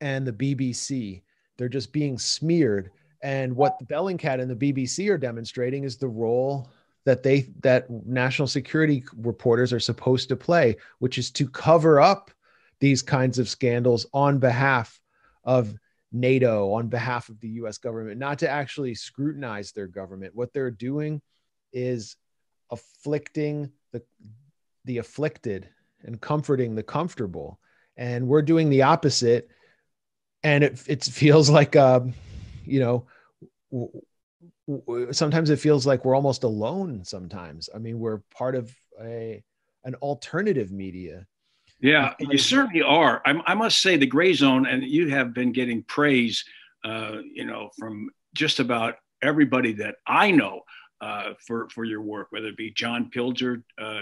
and 0.00 0.26
the 0.26 0.32
BBC. 0.32 1.22
They're 1.56 1.68
just 1.68 1.92
being 1.92 2.18
smeared. 2.18 2.90
And 3.22 3.56
what 3.56 3.78
the 3.78 3.84
Bellingcat 3.86 4.40
and 4.40 4.50
the 4.50 4.72
BBC 4.72 5.10
are 5.10 5.18
demonstrating 5.18 5.84
is 5.84 5.96
the 5.96 6.08
role 6.08 6.70
that 7.04 7.22
they 7.22 7.48
that 7.60 7.88
national 8.06 8.48
security 8.48 9.02
reporters 9.16 9.72
are 9.72 9.80
supposed 9.80 10.28
to 10.28 10.36
play, 10.36 10.76
which 10.98 11.18
is 11.18 11.30
to 11.32 11.48
cover 11.48 12.00
up 12.00 12.30
these 12.80 13.02
kinds 13.02 13.38
of 13.38 13.48
scandals 13.48 14.06
on 14.12 14.38
behalf 14.38 15.00
of 15.44 15.74
NATO 16.12 16.72
on 16.72 16.88
behalf 16.88 17.28
of 17.28 17.40
the 17.40 17.48
US 17.48 17.78
government, 17.78 18.18
not 18.18 18.38
to 18.40 18.48
actually 18.48 18.94
scrutinize 18.94 19.72
their 19.72 19.86
government. 19.86 20.34
What 20.34 20.52
they're 20.52 20.70
doing 20.70 21.20
is 21.72 22.16
afflicting 22.70 23.70
the, 23.92 24.02
the 24.84 24.98
afflicted 24.98 25.68
and 26.02 26.20
comforting 26.20 26.74
the 26.74 26.82
comfortable. 26.82 27.58
And 27.96 28.26
we're 28.28 28.42
doing 28.42 28.70
the 28.70 28.82
opposite. 28.82 29.50
And 30.42 30.64
it, 30.64 30.82
it 30.86 31.04
feels 31.04 31.50
like, 31.58 31.76
um, 31.76 32.14
you 32.64 32.80
know, 32.80 33.06
w- 33.70 34.02
w- 34.68 35.12
sometimes 35.12 35.50
it 35.50 35.58
feels 35.58 35.86
like 35.86 36.04
we're 36.04 36.16
almost 36.16 36.44
alone 36.44 37.04
sometimes. 37.04 37.68
I 37.74 37.78
mean, 37.78 37.98
we're 37.98 38.18
part 38.36 38.54
of 38.54 38.74
a, 39.00 39.42
an 39.84 39.94
alternative 39.96 40.70
media 40.70 41.26
yeah, 41.80 42.14
you 42.18 42.38
certainly 42.38 42.82
are. 42.82 43.22
I, 43.24 43.40
I, 43.46 43.54
must 43.54 43.80
say, 43.80 43.96
the 43.96 44.06
gray 44.06 44.32
zone, 44.32 44.66
and 44.66 44.82
you 44.82 45.10
have 45.10 45.32
been 45.32 45.52
getting 45.52 45.84
praise, 45.84 46.44
uh, 46.84 47.18
you 47.32 47.44
know, 47.44 47.70
from 47.78 48.10
just 48.34 48.58
about 48.58 48.96
everybody 49.22 49.72
that 49.74 49.96
I 50.06 50.32
know 50.32 50.62
uh, 51.00 51.34
for 51.46 51.68
for 51.70 51.84
your 51.84 52.02
work, 52.02 52.28
whether 52.30 52.48
it 52.48 52.56
be 52.56 52.70
John 52.70 53.10
Pilger 53.10 53.62
uh, 53.78 54.00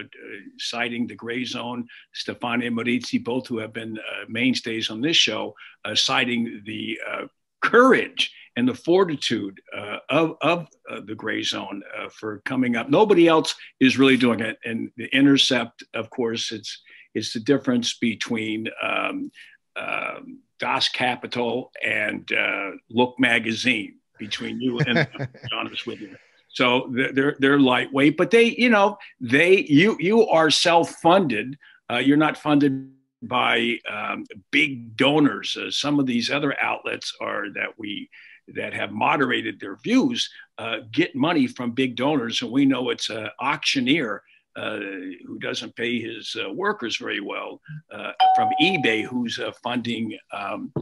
citing 0.58 1.06
the 1.06 1.14
gray 1.14 1.44
zone, 1.44 1.86
Stefania 2.14 2.70
Maurizi, 2.70 3.22
both 3.22 3.46
who 3.46 3.58
have 3.58 3.72
been 3.72 3.98
uh, 3.98 4.24
mainstays 4.28 4.90
on 4.90 5.00
this 5.00 5.16
show, 5.16 5.54
uh, 5.84 5.94
citing 5.94 6.62
the 6.64 6.98
uh, 7.08 7.26
courage 7.62 8.32
and 8.56 8.66
the 8.66 8.74
fortitude 8.74 9.60
uh, 9.76 9.98
of, 10.08 10.36
of 10.40 10.66
uh, 10.90 11.00
the 11.04 11.14
gray 11.14 11.42
zone 11.42 11.82
uh, 11.96 12.08
for 12.08 12.40
coming 12.46 12.76
up. 12.76 12.88
Nobody 12.88 13.28
else 13.28 13.54
is 13.80 13.98
really 13.98 14.16
doing 14.16 14.40
it. 14.40 14.58
And 14.64 14.90
the 14.96 15.14
intercept, 15.14 15.84
of 15.94 16.10
course, 16.10 16.52
it's 16.52 16.82
it's 17.14 17.32
the 17.32 17.40
difference 17.40 17.98
between 17.98 18.68
um, 18.82 19.30
um 19.76 20.40
Das 20.58 20.88
Kapital 20.88 21.70
and 21.84 22.30
uh, 22.32 22.70
Look 22.88 23.18
Magazine 23.18 23.96
between 24.18 24.60
you 24.60 24.78
and 24.80 25.06
John 25.50 25.70
with 25.86 26.00
you. 26.00 26.16
So 26.56 26.90
they're 27.12 27.36
they're 27.38 27.60
lightweight, 27.60 28.16
but 28.16 28.30
they 28.30 28.54
you 28.56 28.70
know 28.70 28.96
they 29.20 29.66
you 29.68 29.96
you 30.00 30.26
are 30.28 30.50
self 30.50 30.90
funded. 31.02 31.58
Uh, 31.90 31.98
you're 31.98 32.16
not 32.16 32.38
funded 32.38 32.90
by 33.20 33.78
um, 33.90 34.24
big 34.50 34.96
donors. 34.96 35.54
Uh, 35.56 35.70
some 35.70 36.00
of 36.00 36.06
these 36.06 36.30
other 36.30 36.56
outlets 36.62 37.12
are 37.20 37.50
that 37.50 37.78
we 37.78 38.08
that 38.54 38.72
have 38.72 38.90
moderated 38.90 39.60
their 39.60 39.76
views 39.76 40.30
uh, 40.56 40.78
get 40.92 41.14
money 41.14 41.46
from 41.46 41.72
big 41.72 41.94
donors, 41.94 42.40
and 42.40 42.50
we 42.50 42.64
know 42.64 42.88
it's 42.88 43.10
an 43.10 43.28
auctioneer 43.38 44.22
uh, 44.56 44.78
who 45.26 45.38
doesn't 45.38 45.76
pay 45.76 46.00
his 46.00 46.34
uh, 46.42 46.50
workers 46.50 46.96
very 46.96 47.20
well 47.20 47.60
uh, 47.92 48.12
from 48.34 48.48
eBay, 48.62 49.04
who's 49.04 49.38
uh, 49.38 49.52
funding. 49.62 50.16
Um, 50.32 50.72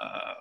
uh, 0.00 0.34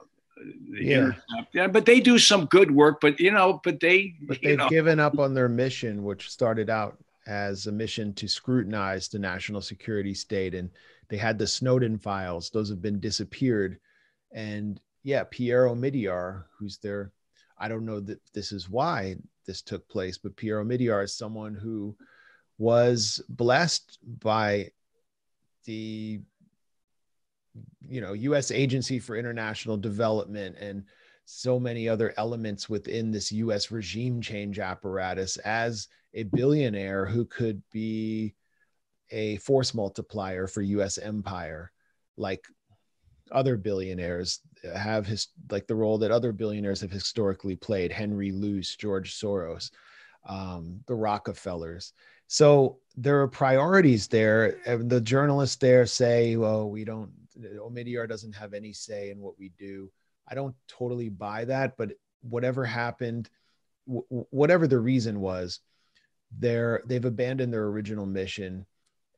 yeah. 0.72 1.12
yeah, 1.54 1.68
but 1.68 1.86
they 1.86 2.00
do 2.00 2.18
some 2.18 2.46
good 2.46 2.72
work. 2.72 3.00
But 3.02 3.20
you 3.20 3.32
know, 3.32 3.62
but 3.64 3.80
they 3.80 4.16
but 4.28 4.40
they've 4.44 4.58
know. 4.58 4.70
given 4.70 5.00
up 5.00 5.20
on 5.20 5.34
their 5.34 5.50
mission, 5.50 6.04
which 6.04 6.30
started 6.30 6.70
out 6.70 6.98
as 7.28 7.68
a 7.68 7.72
mission 7.72 8.14
to 8.14 8.28
scrutinize 8.28 9.08
the 9.08 9.20
national 9.20 9.62
security 9.62 10.14
state, 10.14 10.54
and 10.54 10.70
they 11.10 11.18
had 11.18 11.38
the 11.38 11.48
Snowden 11.48 11.98
files; 11.98 12.50
those 12.50 12.70
have 12.70 12.82
been 12.82 13.00
disappeared. 13.00 13.80
And 14.32 14.80
yeah, 15.04 15.24
Pierre 15.30 15.68
Omidyar, 15.68 16.46
who's 16.58 16.78
their, 16.78 17.12
I 17.58 17.68
don't 17.68 17.86
know 17.86 18.00
that 18.02 18.20
this 18.34 18.52
is 18.52 18.70
why 18.70 19.16
this 19.46 19.62
took 19.62 19.88
place, 19.88 20.18
but 20.18 20.36
Pierre 20.36 20.64
Omidyar 20.64 21.04
is 21.04 21.14
someone 21.14 21.54
who 21.54 21.96
was 22.58 23.22
blessed 23.30 24.00
by 24.22 24.72
the 25.66 26.22
you 27.88 28.02
know 28.02 28.14
US 28.14 28.52
Agency 28.52 29.00
for 29.00 29.16
International 29.16 29.78
Development 29.78 30.56
and 30.60 30.84
so 31.26 31.60
many 31.60 31.90
other 31.90 32.14
elements 32.18 32.70
within 32.70 33.12
this 33.12 33.32
US 33.32 33.72
regime 33.72 34.22
change 34.22 34.60
apparatus 34.60 35.38
as 35.38 35.88
a 36.14 36.24
billionaire 36.24 37.06
who 37.06 37.26
could 37.26 37.62
be 37.72 38.36
a 39.12 39.38
force 39.38 39.74
multiplier 39.74 40.48
for 40.48 40.62
US 40.62 40.98
empire 40.98 41.72
like 42.18 42.46
other 43.32 43.58
billionaires 43.58 44.40
have 44.76 45.06
his 45.06 45.28
like 45.50 45.68
the 45.68 45.76
role 45.76 45.98
that 45.98 46.12
other 46.12 46.32
billionaires 46.32 46.82
have 46.82 46.92
historically 46.92 47.56
played 47.56 47.92
henry 47.92 48.32
luce 48.32 48.76
george 48.76 49.16
soros 49.16 49.72
um, 50.26 50.82
the 50.88 50.96
rockefellers. 50.96 51.94
So 52.28 52.80
there 52.98 53.22
are 53.22 53.28
priorities 53.28 54.08
there 54.08 54.58
the 54.66 55.02
journalists 55.02 55.58
there 55.58 55.86
say 55.86 56.38
well 56.38 56.70
we 56.70 56.86
don't 56.86 57.12
omidyar 57.40 58.08
doesn't 58.08 58.36
have 58.36 58.54
any 58.54 58.74
say 58.74 59.10
in 59.10 59.20
what 59.20 59.38
we 59.38 59.50
do. 59.58 59.92
I 60.28 60.36
don't 60.36 60.56
totally 60.68 61.10
buy 61.10 61.46
that 61.46 61.78
but 61.78 61.92
whatever 62.22 62.66
happened 62.66 63.30
w- 63.88 64.26
whatever 64.32 64.68
the 64.68 64.80
reason 64.80 65.20
was 65.20 65.60
they're 66.40 66.82
they've 66.86 67.06
abandoned 67.06 67.54
their 67.54 67.66
original 67.66 68.06
mission. 68.06 68.66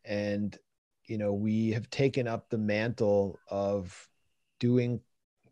And 0.06 0.58
you 1.08 1.18
know 1.18 1.34
we 1.34 1.72
have 1.72 1.90
taken 1.90 2.28
up 2.28 2.50
the 2.50 2.58
mantle 2.58 3.40
of 3.50 4.08
doing 4.60 5.00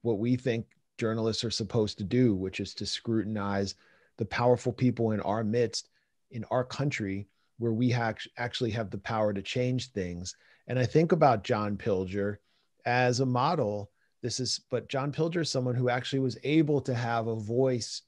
what 0.01 0.19
we 0.19 0.35
think 0.35 0.65
journalists 0.97 1.43
are 1.43 1.51
supposed 1.51 1.97
to 1.97 2.03
do 2.03 2.35
which 2.35 2.59
is 2.59 2.73
to 2.73 2.85
scrutinize 2.85 3.75
the 4.17 4.25
powerful 4.25 4.71
people 4.71 5.11
in 5.11 5.19
our 5.21 5.43
midst 5.43 5.89
in 6.31 6.43
our 6.51 6.63
country 6.63 7.27
where 7.57 7.73
we 7.73 7.89
ha- 7.89 8.13
actually 8.37 8.71
have 8.71 8.89
the 8.89 8.97
power 8.97 9.33
to 9.33 9.41
change 9.41 9.91
things. 9.91 10.35
And 10.67 10.79
i 10.79 10.85
think 10.85 11.11
about 11.11 11.43
john 11.43 11.77
pilger 11.77 12.37
as 12.85 13.19
a 13.19 13.25
model 13.25 13.91
this 14.21 14.39
is 14.39 14.61
but 14.69 14.89
john 14.89 15.11
pilger 15.11 15.41
is 15.41 15.49
someone 15.49 15.75
who 15.75 15.89
actually 15.89 16.19
was 16.19 16.37
able 16.43 16.81
to 16.81 16.93
have 16.93 17.27
a 17.27 17.35
voice 17.35 18.01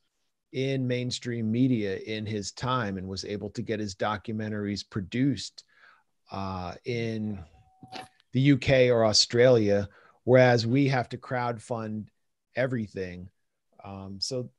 in 0.53 0.87
mainstream 0.87 1.51
media 1.51 1.97
in 1.97 2.25
his 2.25 2.51
time 2.51 2.97
and 2.97 3.07
was 3.07 3.25
able 3.25 3.49
to 3.49 3.61
get 3.61 3.79
his 3.79 3.95
documentaries 3.95 4.87
produced 4.89 5.63
uh, 6.31 6.73
in 6.85 7.39
the 8.33 8.51
UK 8.53 8.91
or 8.91 9.05
Australia, 9.05 9.87
whereas 10.23 10.65
we 10.65 10.87
have 10.87 11.09
to 11.09 11.17
crowd 11.17 11.61
fund 11.61 12.09
everything. 12.55 13.29
Um, 13.83 14.17
so, 14.19 14.49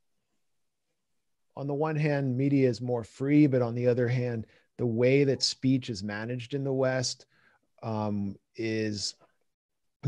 on 1.55 1.67
the 1.67 1.73
one 1.73 1.95
hand, 1.95 2.37
media 2.37 2.69
is 2.69 2.81
more 2.81 3.03
free, 3.03 3.47
but 3.47 3.61
on 3.61 3.75
the 3.75 3.87
other 3.87 4.07
hand, 4.07 4.47
the 4.77 4.85
way 4.85 5.25
that 5.25 5.43
speech 5.43 5.89
is 5.89 6.03
managed 6.03 6.53
in 6.53 6.63
the 6.63 6.73
West 6.73 7.25
um, 7.83 8.35
is 8.55 9.15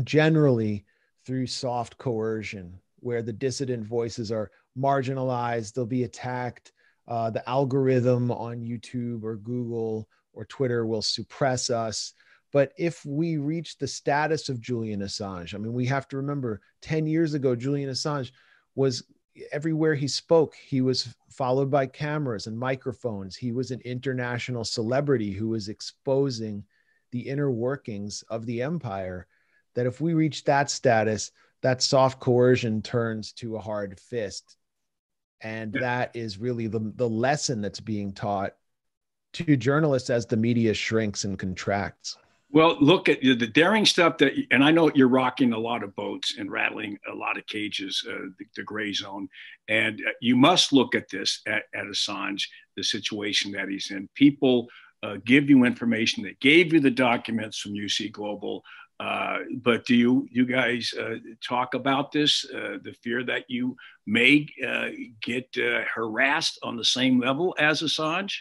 generally 0.04 0.84
through 1.24 1.46
soft 1.46 1.98
coercion, 1.98 2.78
where 3.00 3.22
the 3.22 3.32
dissident 3.32 3.84
voices 3.84 4.30
are 4.32 4.50
marginalized, 4.78 5.74
they'll 5.74 5.86
be 5.86 6.04
attacked. 6.04 6.72
Uh, 7.08 7.30
the 7.30 7.46
algorithm 7.48 8.30
on 8.30 8.60
YouTube 8.60 9.24
or 9.24 9.36
Google 9.36 10.08
or 10.32 10.44
Twitter 10.44 10.86
will 10.86 11.02
suppress 11.02 11.68
us. 11.68 12.14
But 12.52 12.72
if 12.76 13.04
we 13.04 13.38
reach 13.38 13.78
the 13.78 13.88
status 13.88 14.48
of 14.48 14.60
Julian 14.60 15.00
Assange, 15.00 15.54
I 15.54 15.58
mean, 15.58 15.72
we 15.72 15.86
have 15.86 16.06
to 16.08 16.16
remember 16.16 16.60
10 16.82 17.06
years 17.06 17.34
ago, 17.34 17.56
Julian 17.56 17.90
Assange 17.90 18.30
was 18.74 19.02
everywhere 19.50 19.94
he 19.94 20.08
spoke, 20.08 20.54
he 20.54 20.82
was 20.82 21.14
followed 21.30 21.70
by 21.70 21.86
cameras 21.86 22.46
and 22.46 22.58
microphones. 22.58 23.34
He 23.36 23.52
was 23.52 23.70
an 23.70 23.80
international 23.84 24.64
celebrity 24.64 25.32
who 25.32 25.48
was 25.48 25.68
exposing 25.68 26.64
the 27.10 27.20
inner 27.20 27.50
workings 27.50 28.22
of 28.28 28.44
the 28.46 28.62
empire. 28.62 29.26
That 29.74 29.86
if 29.86 30.00
we 30.00 30.14
reach 30.14 30.44
that 30.44 30.70
status, 30.70 31.30
that 31.62 31.82
soft 31.82 32.20
coercion 32.20 32.82
turns 32.82 33.32
to 33.34 33.56
a 33.56 33.60
hard 33.60 33.98
fist. 33.98 34.56
And 35.40 35.72
that 35.72 36.14
is 36.14 36.38
really 36.38 36.68
the, 36.68 36.92
the 36.94 37.08
lesson 37.08 37.60
that's 37.60 37.80
being 37.80 38.12
taught 38.12 38.54
to 39.34 39.56
journalists 39.56 40.10
as 40.10 40.26
the 40.26 40.36
media 40.36 40.74
shrinks 40.74 41.24
and 41.24 41.38
contracts? 41.38 42.16
Well, 42.50 42.76
look 42.80 43.08
at 43.08 43.22
the 43.22 43.46
daring 43.46 43.86
stuff 43.86 44.18
that, 44.18 44.34
and 44.50 44.62
I 44.62 44.70
know 44.72 44.90
you're 44.94 45.08
rocking 45.08 45.54
a 45.54 45.58
lot 45.58 45.82
of 45.82 45.96
boats 45.96 46.36
and 46.38 46.52
rattling 46.52 46.98
a 47.10 47.14
lot 47.14 47.38
of 47.38 47.46
cages, 47.46 48.04
uh, 48.06 48.26
the, 48.38 48.44
the, 48.56 48.62
gray 48.62 48.92
zone. 48.92 49.28
And 49.68 50.02
uh, 50.06 50.10
you 50.20 50.36
must 50.36 50.70
look 50.70 50.94
at 50.94 51.08
this 51.08 51.40
at, 51.46 51.62
at, 51.74 51.86
Assange, 51.86 52.42
the 52.76 52.84
situation 52.84 53.52
that 53.52 53.70
he's 53.70 53.90
in. 53.90 54.06
People 54.14 54.66
uh, 55.02 55.16
give 55.24 55.48
you 55.48 55.64
information. 55.64 56.22
They 56.22 56.36
gave 56.42 56.74
you 56.74 56.80
the 56.80 56.90
documents 56.90 57.58
from 57.58 57.72
UC 57.72 58.12
Global. 58.12 58.62
Uh, 59.02 59.38
but 59.62 59.84
do 59.84 59.96
you 59.96 60.28
you 60.30 60.46
guys 60.46 60.94
uh, 60.94 61.16
talk 61.44 61.74
about 61.74 62.12
this? 62.12 62.44
Uh, 62.54 62.78
the 62.84 62.94
fear 63.02 63.24
that 63.24 63.44
you 63.48 63.76
may 64.06 64.46
get 65.20 65.48
harassed 65.92 66.58
on 66.62 66.76
the 66.76 66.84
same 66.84 67.18
level 67.18 67.52
as 67.58 67.82
Assange? 67.82 68.34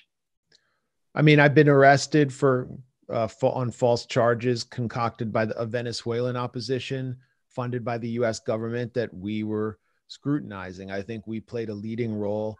I 1.16 1.24
mean, 1.24 1.40
I've 1.40 1.56
been 1.56 1.68
arrested 1.68 2.32
for 2.32 2.70
uh, 3.10 3.28
on 3.42 3.72
false 3.72 4.06
charges 4.06 4.64
concocted 4.64 5.34
by 5.34 5.46
the 5.46 5.66
Venezuelan 5.66 6.38
opposition, 6.38 7.18
funded 7.50 7.84
by 7.84 7.98
the 7.98 8.10
U.S. 8.22 8.40
government 8.40 8.94
that 8.94 9.12
we 9.12 9.44
were 9.44 9.80
scrutinizing. 10.08 10.92
I 10.92 11.02
think 11.02 11.26
we 11.26 11.40
played 11.40 11.70
a 11.70 11.74
leading 11.74 12.14
role 12.14 12.56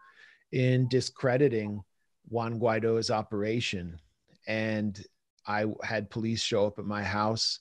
in 0.50 0.88
discrediting 0.88 1.80
Juan 2.28 2.58
Guaido's 2.58 3.12
operation, 3.12 4.00
and 4.48 5.00
I 5.46 5.66
had 5.84 6.10
police 6.10 6.42
show 6.42 6.66
up 6.66 6.80
at 6.80 6.84
my 6.84 7.04
house 7.04 7.60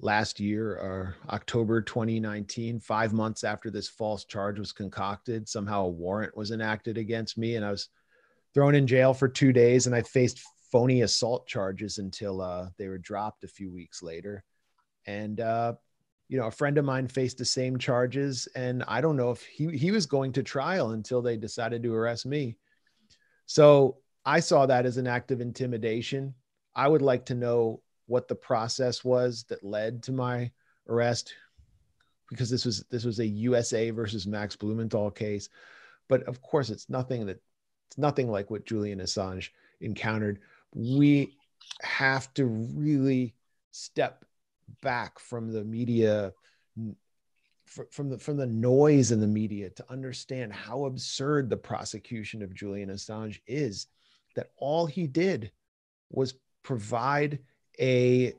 last 0.00 0.40
year 0.40 0.72
or 0.72 1.16
October 1.30 1.80
2019, 1.80 2.80
five 2.80 3.12
months 3.12 3.44
after 3.44 3.70
this 3.70 3.88
false 3.88 4.24
charge 4.24 4.58
was 4.58 4.72
concocted. 4.72 5.48
Somehow 5.48 5.84
a 5.84 5.90
warrant 5.90 6.36
was 6.36 6.50
enacted 6.50 6.98
against 6.98 7.38
me, 7.38 7.56
and 7.56 7.64
I 7.64 7.70
was 7.70 7.88
thrown 8.54 8.74
in 8.74 8.86
jail 8.86 9.14
for 9.14 9.28
two 9.28 9.52
days, 9.52 9.86
and 9.86 9.94
I 9.94 10.02
faced 10.02 10.42
phony 10.70 11.02
assault 11.02 11.46
charges 11.46 11.98
until 11.98 12.40
uh, 12.40 12.68
they 12.78 12.88
were 12.88 12.98
dropped 12.98 13.44
a 13.44 13.48
few 13.48 13.70
weeks 13.72 14.02
later. 14.02 14.42
And 15.06 15.40
uh, 15.40 15.74
you 16.28 16.38
know, 16.38 16.46
a 16.46 16.50
friend 16.50 16.78
of 16.78 16.84
mine 16.84 17.08
faced 17.08 17.38
the 17.38 17.44
same 17.44 17.78
charges, 17.78 18.48
and 18.54 18.82
I 18.88 19.00
don't 19.00 19.16
know 19.16 19.30
if 19.30 19.42
he 19.42 19.76
he 19.76 19.90
was 19.90 20.06
going 20.06 20.32
to 20.32 20.42
trial 20.42 20.92
until 20.92 21.20
they 21.20 21.36
decided 21.36 21.82
to 21.82 21.94
arrest 21.94 22.24
me. 22.26 22.56
So 23.46 23.98
I 24.24 24.40
saw 24.40 24.66
that 24.66 24.86
as 24.86 24.96
an 24.96 25.06
act 25.06 25.30
of 25.30 25.40
intimidation. 25.40 26.34
I 26.74 26.88
would 26.88 27.02
like 27.02 27.26
to 27.26 27.34
know 27.34 27.82
what 28.06 28.28
the 28.28 28.34
process 28.34 29.04
was 29.04 29.44
that 29.48 29.64
led 29.64 30.02
to 30.04 30.12
my 30.12 30.50
arrest, 30.88 31.34
because 32.28 32.50
this 32.50 32.64
was 32.64 32.84
this 32.90 33.04
was 33.04 33.18
a 33.18 33.26
USA 33.26 33.90
versus 33.90 34.26
Max 34.26 34.56
Blumenthal 34.56 35.10
case. 35.10 35.48
But 36.08 36.22
of 36.24 36.42
course, 36.42 36.70
it's 36.70 36.88
nothing 36.88 37.26
that 37.26 37.40
it's 37.88 37.98
nothing 37.98 38.30
like 38.30 38.50
what 38.50 38.66
Julian 38.66 39.00
Assange 39.00 39.50
encountered. 39.80 40.40
We 40.74 41.36
have 41.82 42.32
to 42.34 42.46
really 42.46 43.34
step 43.70 44.24
back 44.80 45.18
from 45.18 45.52
the 45.52 45.64
media 45.64 46.32
from 47.90 48.10
the 48.10 48.18
from 48.18 48.36
the 48.36 48.46
noise 48.46 49.12
in 49.12 49.20
the 49.20 49.26
media 49.26 49.70
to 49.70 49.84
understand 49.90 50.52
how 50.52 50.84
absurd 50.84 51.48
the 51.48 51.56
prosecution 51.56 52.42
of 52.42 52.54
Julian 52.54 52.90
Assange 52.90 53.40
is 53.46 53.86
that 54.34 54.50
all 54.56 54.86
he 54.86 55.06
did 55.06 55.50
was 56.10 56.34
provide 56.62 57.38
a 57.80 58.34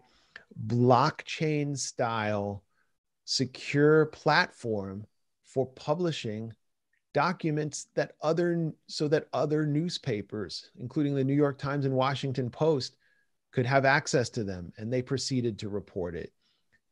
blockchain 0.68 1.78
style 1.78 2.64
secure 3.26 4.08
platform 4.08 5.06
for 5.46 5.66
publishing 5.66 6.54
documents 7.14 7.88
that 7.96 8.14
other 8.22 8.74
so 8.88 9.08
that 9.08 9.28
other 9.34 9.66
newspapers 9.66 10.72
including 10.80 11.16
the 11.16 11.24
new 11.24 11.34
york 11.34 11.58
times 11.58 11.86
and 11.86 11.94
washington 11.94 12.50
post 12.50 12.98
could 13.54 13.66
have 13.66 13.86
access 13.86 14.30
to 14.32 14.44
them 14.44 14.74
and 14.78 14.92
they 14.92 15.02
proceeded 15.02 15.60
to 15.60 15.70
report 15.70 16.16
it. 16.16 16.34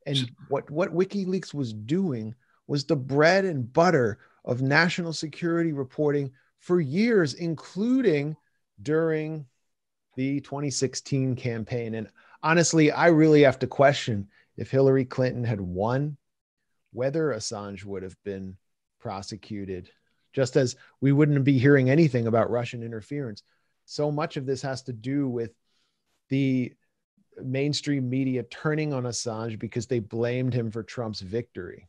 And 0.05 0.31
what 0.47 0.69
what 0.71 0.93
wikileaks 0.93 1.53
was 1.53 1.73
doing 1.73 2.33
was 2.67 2.85
the 2.85 2.95
bread 2.95 3.45
and 3.45 3.71
butter 3.71 4.19
of 4.45 4.61
national 4.61 5.13
security 5.13 5.73
reporting 5.73 6.31
for 6.59 6.79
years 6.79 7.33
including 7.33 8.35
during 8.81 9.45
the 10.15 10.39
2016 10.41 11.35
campaign. 11.35 11.95
And 11.95 12.07
honestly 12.43 12.91
i 12.91 13.07
really 13.07 13.41
have 13.41 13.59
to 13.59 13.67
question 13.67 14.27
if 14.57 14.71
hillary 14.71 15.05
clinton 15.05 15.43
had 15.43 15.61
won 15.61 16.17
whether 16.93 17.27
assange 17.29 17.83
would 17.85 18.03
have 18.03 18.15
been 18.23 18.57
prosecuted 18.99 19.89
just 20.33 20.55
as 20.55 20.75
we 21.01 21.11
wouldn't 21.11 21.43
be 21.43 21.57
hearing 21.57 21.89
anything 21.89 22.27
about 22.27 22.49
Russian 22.49 22.83
interference. 22.83 23.43
So 23.85 24.11
much 24.11 24.37
of 24.37 24.45
this 24.45 24.61
has 24.61 24.83
to 24.83 24.93
do 24.93 25.27
with 25.27 25.51
the 26.29 26.73
mainstream 27.43 28.09
media 28.09 28.43
turning 28.43 28.93
on 28.93 29.03
Assange 29.03 29.59
because 29.59 29.87
they 29.87 29.99
blamed 29.99 30.53
him 30.53 30.71
for 30.71 30.83
Trump's 30.83 31.21
victory. 31.21 31.87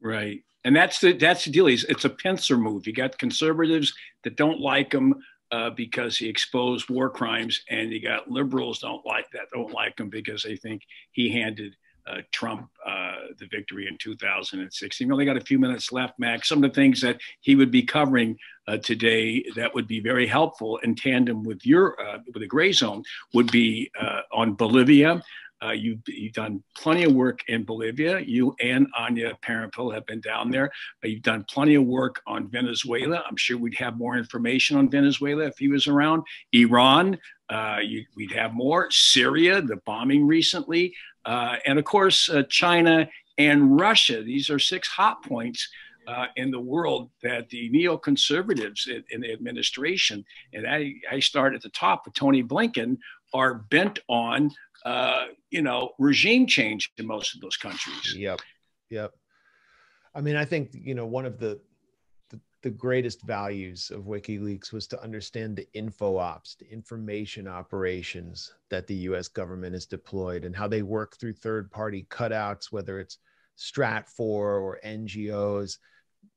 Right. 0.00 0.44
And 0.64 0.76
that's 0.76 0.98
the 0.98 1.12
that's 1.12 1.44
the 1.44 1.50
deal. 1.50 1.66
He's, 1.66 1.84
it's 1.84 2.04
a 2.04 2.10
pincer 2.10 2.58
move. 2.58 2.86
You 2.86 2.92
got 2.92 3.18
conservatives 3.18 3.94
that 4.24 4.36
don't 4.36 4.60
like 4.60 4.92
him 4.92 5.14
uh, 5.50 5.70
because 5.70 6.16
he 6.16 6.28
exposed 6.28 6.90
war 6.90 7.10
crimes, 7.10 7.62
and 7.70 7.90
you 7.90 8.00
got 8.00 8.30
liberals 8.30 8.80
don't 8.80 9.04
like 9.06 9.30
that, 9.32 9.50
don't 9.52 9.72
like 9.72 9.98
him 9.98 10.08
because 10.08 10.42
they 10.42 10.56
think 10.56 10.82
he 11.12 11.30
handed 11.30 11.74
uh, 12.08 12.22
Trump 12.32 12.70
uh, 12.86 13.16
the 13.38 13.46
victory 13.46 13.86
in 13.86 13.96
2016. 13.98 15.06
We 15.06 15.12
only 15.12 15.24
got 15.24 15.36
a 15.36 15.42
few 15.42 15.58
minutes 15.58 15.92
left, 15.92 16.18
Max. 16.18 16.48
Some 16.48 16.62
of 16.64 16.70
the 16.70 16.74
things 16.74 17.00
that 17.02 17.18
he 17.40 17.54
would 17.54 17.70
be 17.70 17.82
covering 17.82 18.38
uh, 18.66 18.78
today 18.78 19.44
that 19.56 19.74
would 19.74 19.86
be 19.86 20.00
very 20.00 20.26
helpful 20.26 20.78
in 20.78 20.94
tandem 20.94 21.42
with 21.42 21.64
your 21.66 22.00
uh, 22.00 22.18
with 22.32 22.40
the 22.42 22.46
gray 22.46 22.72
zone 22.72 23.02
would 23.34 23.50
be 23.50 23.90
uh, 24.00 24.20
on 24.32 24.54
Bolivia. 24.54 25.22
Uh, 25.64 25.72
you've, 25.72 26.00
you've, 26.06 26.32
done 26.32 26.62
plenty 26.76 27.04
of 27.04 27.12
work 27.12 27.40
in 27.48 27.64
Bolivia. 27.64 28.20
You 28.20 28.54
and 28.60 28.86
Anya 28.96 29.36
Parampil 29.42 29.92
have 29.92 30.06
been 30.06 30.20
down 30.20 30.50
there. 30.50 30.70
Uh, 31.04 31.08
you've 31.08 31.22
done 31.22 31.44
plenty 31.48 31.74
of 31.74 31.84
work 31.84 32.22
on 32.26 32.48
Venezuela. 32.48 33.24
I'm 33.28 33.36
sure 33.36 33.58
we'd 33.58 33.74
have 33.78 33.96
more 33.96 34.16
information 34.16 34.76
on 34.76 34.88
Venezuela 34.88 35.44
if 35.46 35.58
he 35.58 35.68
was 35.68 35.88
around. 35.88 36.22
Iran, 36.52 37.18
uh, 37.48 37.78
you, 37.82 38.04
we'd 38.14 38.32
have 38.32 38.54
more. 38.54 38.90
Syria, 38.90 39.60
the 39.60 39.76
bombing 39.84 40.26
recently. 40.26 40.94
Uh, 41.24 41.56
and 41.66 41.78
of 41.78 41.84
course, 41.84 42.28
uh, 42.30 42.44
China 42.48 43.08
and 43.36 43.80
Russia. 43.80 44.22
These 44.22 44.50
are 44.50 44.58
six 44.58 44.88
hot 44.88 45.22
points 45.24 45.68
uh, 46.08 46.26
in 46.36 46.50
the 46.50 46.60
world 46.60 47.10
that 47.22 47.50
the 47.50 47.70
neoconservatives 47.70 48.88
in, 48.88 49.04
in 49.10 49.20
the 49.20 49.32
administration, 49.32 50.24
and 50.54 50.66
I, 50.66 50.94
I 51.10 51.20
start 51.20 51.54
at 51.54 51.60
the 51.60 51.68
top 51.68 52.06
with 52.06 52.14
Tony 52.14 52.42
Blinken, 52.42 52.96
are 53.34 53.54
bent 53.54 53.98
on, 54.08 54.50
uh, 54.84 55.26
you 55.50 55.62
know, 55.62 55.90
regime 55.98 56.46
change 56.46 56.92
in 56.98 57.06
most 57.06 57.34
of 57.34 57.40
those 57.40 57.56
countries. 57.56 58.14
Yep, 58.16 58.40
yep. 58.90 59.12
I 60.14 60.20
mean, 60.20 60.36
I 60.36 60.44
think 60.44 60.70
you 60.72 60.94
know 60.94 61.06
one 61.06 61.26
of 61.26 61.38
the 61.38 61.60
the 62.62 62.70
greatest 62.70 63.22
values 63.22 63.90
of 63.90 64.02
WikiLeaks 64.02 64.72
was 64.72 64.88
to 64.88 65.00
understand 65.00 65.56
the 65.56 65.68
info 65.74 66.16
ops, 66.16 66.56
the 66.56 66.70
information 66.72 67.46
operations 67.46 68.52
that 68.68 68.86
the 68.86 68.96
US 68.96 69.28
government 69.28 69.74
has 69.74 69.86
deployed 69.86 70.44
and 70.44 70.56
how 70.56 70.66
they 70.66 70.82
work 70.82 71.16
through 71.16 71.34
third 71.34 71.70
party 71.70 72.06
cutouts, 72.10 72.72
whether 72.72 72.98
it's 72.98 73.18
Stratfor 73.56 74.60
or 74.60 74.80
NGOs, 74.84 75.78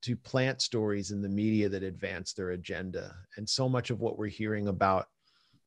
to 0.02 0.16
plant 0.16 0.62
stories 0.62 1.10
in 1.10 1.22
the 1.22 1.28
media 1.28 1.68
that 1.68 1.82
advance 1.82 2.32
their 2.32 2.50
agenda. 2.50 3.14
And 3.36 3.48
so 3.48 3.68
much 3.68 3.90
of 3.90 4.00
what 4.00 4.16
we're 4.16 4.26
hearing 4.28 4.68
about 4.68 5.08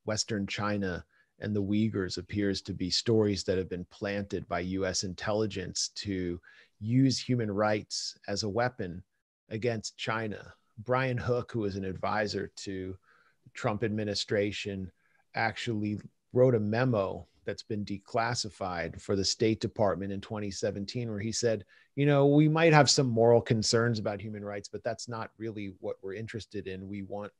Western 0.05 0.47
China 0.47 1.03
and 1.39 1.55
the 1.55 1.63
Uyghurs 1.63 2.17
appears 2.17 2.61
to 2.61 2.73
be 2.73 2.89
stories 2.89 3.43
that 3.43 3.57
have 3.57 3.69
been 3.69 3.85
planted 3.91 4.47
by 4.47 4.59
US 4.61 5.03
intelligence 5.03 5.89
to 5.95 6.39
use 6.79 7.19
human 7.19 7.51
rights 7.51 8.17
as 8.27 8.43
a 8.43 8.49
weapon 8.49 9.03
against 9.49 9.97
China. 9.97 10.53
Brian 10.79 11.17
Hook, 11.17 11.51
who 11.51 11.59
was 11.59 11.75
an 11.75 11.85
advisor 11.85 12.51
to 12.57 12.97
the 13.43 13.49
Trump 13.53 13.83
administration, 13.83 14.91
actually 15.35 15.99
wrote 16.33 16.55
a 16.55 16.59
memo 16.59 17.27
that's 17.45 17.63
been 17.63 17.85
declassified 17.85 18.99
for 18.99 19.15
the 19.15 19.23
State 19.23 19.59
Department 19.59 20.11
in 20.11 20.19
2017, 20.19 21.09
where 21.09 21.19
he 21.19 21.31
said, 21.31 21.63
you 21.95 22.05
know, 22.05 22.25
we 22.25 22.49
might 22.49 22.73
have 22.73 22.89
some 22.89 23.07
moral 23.07 23.39
concerns 23.39 23.99
about 23.99 24.19
human 24.19 24.43
rights, 24.43 24.67
but 24.67 24.83
that's 24.83 25.07
not 25.07 25.29
really 25.37 25.75
what 25.79 25.97
we're 26.01 26.15
interested 26.15 26.67
in. 26.67 26.87
We 26.87 27.03
want 27.03 27.31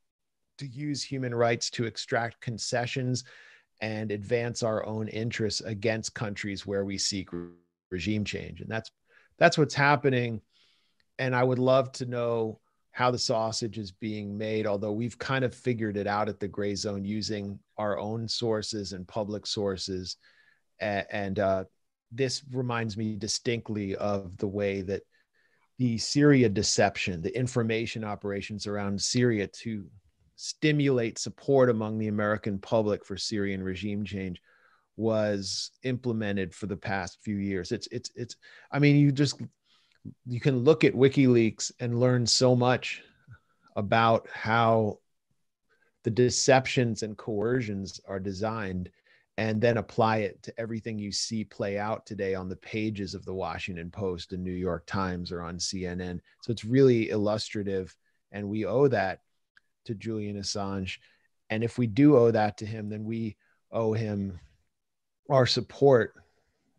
to 0.60 0.68
use 0.68 1.04
human 1.04 1.34
rights 1.34 1.70
to 1.72 1.86
extract 1.86 2.40
concessions 2.40 3.24
and 3.82 4.12
advance 4.12 4.64
our 4.64 4.86
own 4.86 5.08
interests 5.08 5.62
against 5.62 6.14
countries 6.14 6.66
where 6.66 6.86
we 6.86 6.98
seek 6.98 7.30
regime 7.92 8.24
change. 8.24 8.62
And 8.62 8.70
that's 8.70 8.92
that's 9.38 9.58
what's 9.58 9.74
happening 9.76 10.42
and 11.20 11.36
I 11.36 11.44
would 11.44 11.60
love 11.60 11.92
to 11.94 12.06
know 12.06 12.60
how 12.92 13.12
the 13.12 13.20
sausage 13.20 13.78
is 13.78 13.92
being 13.92 14.38
made, 14.38 14.66
although 14.66 14.92
we've 14.92 15.18
kind 15.18 15.44
of 15.44 15.54
figured 15.54 15.98
it 15.98 16.08
out 16.08 16.30
at 16.30 16.40
the 16.40 16.48
gray 16.48 16.76
zone 16.76 17.04
using 17.04 17.60
our 17.78 17.98
own 17.98 18.28
sources 18.28 18.94
and 18.94 19.08
public 19.08 19.46
sources. 19.46 20.18
And, 20.80 21.40
uh, 21.40 21.66
this 22.12 22.44
reminds 22.52 22.96
me 22.96 23.16
distinctly 23.16 23.96
of 23.96 24.38
the 24.38 24.48
way 24.48 24.82
that 24.82 25.02
the 25.78 25.98
Syria 25.98 26.48
deception, 26.48 27.22
the 27.22 27.36
information 27.36 28.06
operations 28.06 28.68
around 28.68 29.02
Syria 29.02 29.48
to 29.48 29.86
stimulate 30.36 31.18
support 31.18 31.70
among 31.70 31.98
the 31.98 32.08
American 32.08 32.60
public 32.60 33.06
for 33.06 33.18
Syrian 33.18 33.64
regime 33.64 34.04
change 34.04 34.42
was 34.98 35.72
implemented 35.84 36.54
for 36.54 36.68
the 36.68 36.78
past 36.78 37.20
few 37.22 37.36
years. 37.36 37.72
It's 37.72 37.88
it's 37.92 38.12
it's 38.16 38.36
I 38.72 38.80
mean 38.80 38.98
you 38.98 39.12
just 39.12 39.42
you 40.26 40.40
can 40.40 40.60
look 40.60 40.84
at 40.84 40.94
WikiLeaks 40.94 41.72
and 41.80 42.00
learn 42.00 42.26
so 42.26 42.56
much 42.56 43.02
about 43.76 44.28
how 44.32 45.00
the 46.04 46.12
deceptions 46.12 47.02
and 47.02 47.18
coercions 47.18 48.00
are 48.08 48.20
designed 48.20 48.90
and 49.38 49.60
then 49.60 49.78
apply 49.78 50.18
it 50.18 50.42
to 50.44 50.54
everything 50.58 50.98
you 50.98 51.12
see 51.12 51.44
play 51.44 51.78
out 51.78 52.06
today 52.06 52.36
on 52.36 52.48
the 52.48 52.56
pages 52.56 53.14
of 53.14 53.26
the 53.26 53.34
Washington 53.34 53.92
Post 53.92 54.32
and 54.32 54.44
New 54.44 54.52
York 54.52 54.86
Times 54.86 55.32
or 55.32 55.42
on 55.42 55.58
CNN. 55.58 56.20
So 56.42 56.52
it's 56.52 56.64
really 56.64 57.10
illustrative. 57.10 57.94
And 58.32 58.48
we 58.48 58.66
owe 58.66 58.88
that 58.88 59.20
to 59.86 59.96
Julian 59.96 60.38
Assange. 60.38 60.98
And 61.50 61.64
if 61.64 61.78
we 61.78 61.88
do 61.88 62.18
owe 62.18 62.32
that 62.32 62.58
to 62.58 62.66
him, 62.66 62.90
then 62.90 63.06
we 63.06 63.38
owe 63.72 63.94
him 63.94 64.40
our 65.30 65.46
support 65.46 66.14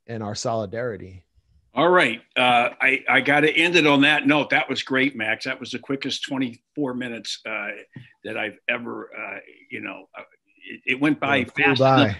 and 0.06 0.22
our 0.22 0.34
solidarity. 0.34 1.24
All 1.74 1.90
right. 1.90 2.22
Uh, 2.36 2.70
I, 2.80 3.04
I 3.06 3.20
got 3.20 3.40
to 3.40 3.52
end 3.54 3.76
it 3.76 3.86
on 3.86 4.00
that 4.00 4.26
note. 4.26 4.48
That 4.50 4.68
was 4.68 4.82
great, 4.82 5.14
Max. 5.14 5.44
That 5.44 5.60
was 5.60 5.70
the 5.70 5.78
quickest 5.78 6.24
24 6.24 6.94
minutes 6.94 7.40
uh, 7.46 7.68
that 8.24 8.38
I've 8.38 8.58
ever, 8.66 9.10
uh, 9.14 9.38
you 9.70 9.82
know, 9.82 10.08
uh, 10.18 10.22
it, 10.64 10.80
it, 10.86 11.00
went 11.00 11.20
by 11.20 11.44
fast. 11.44 11.80
By. 11.80 12.16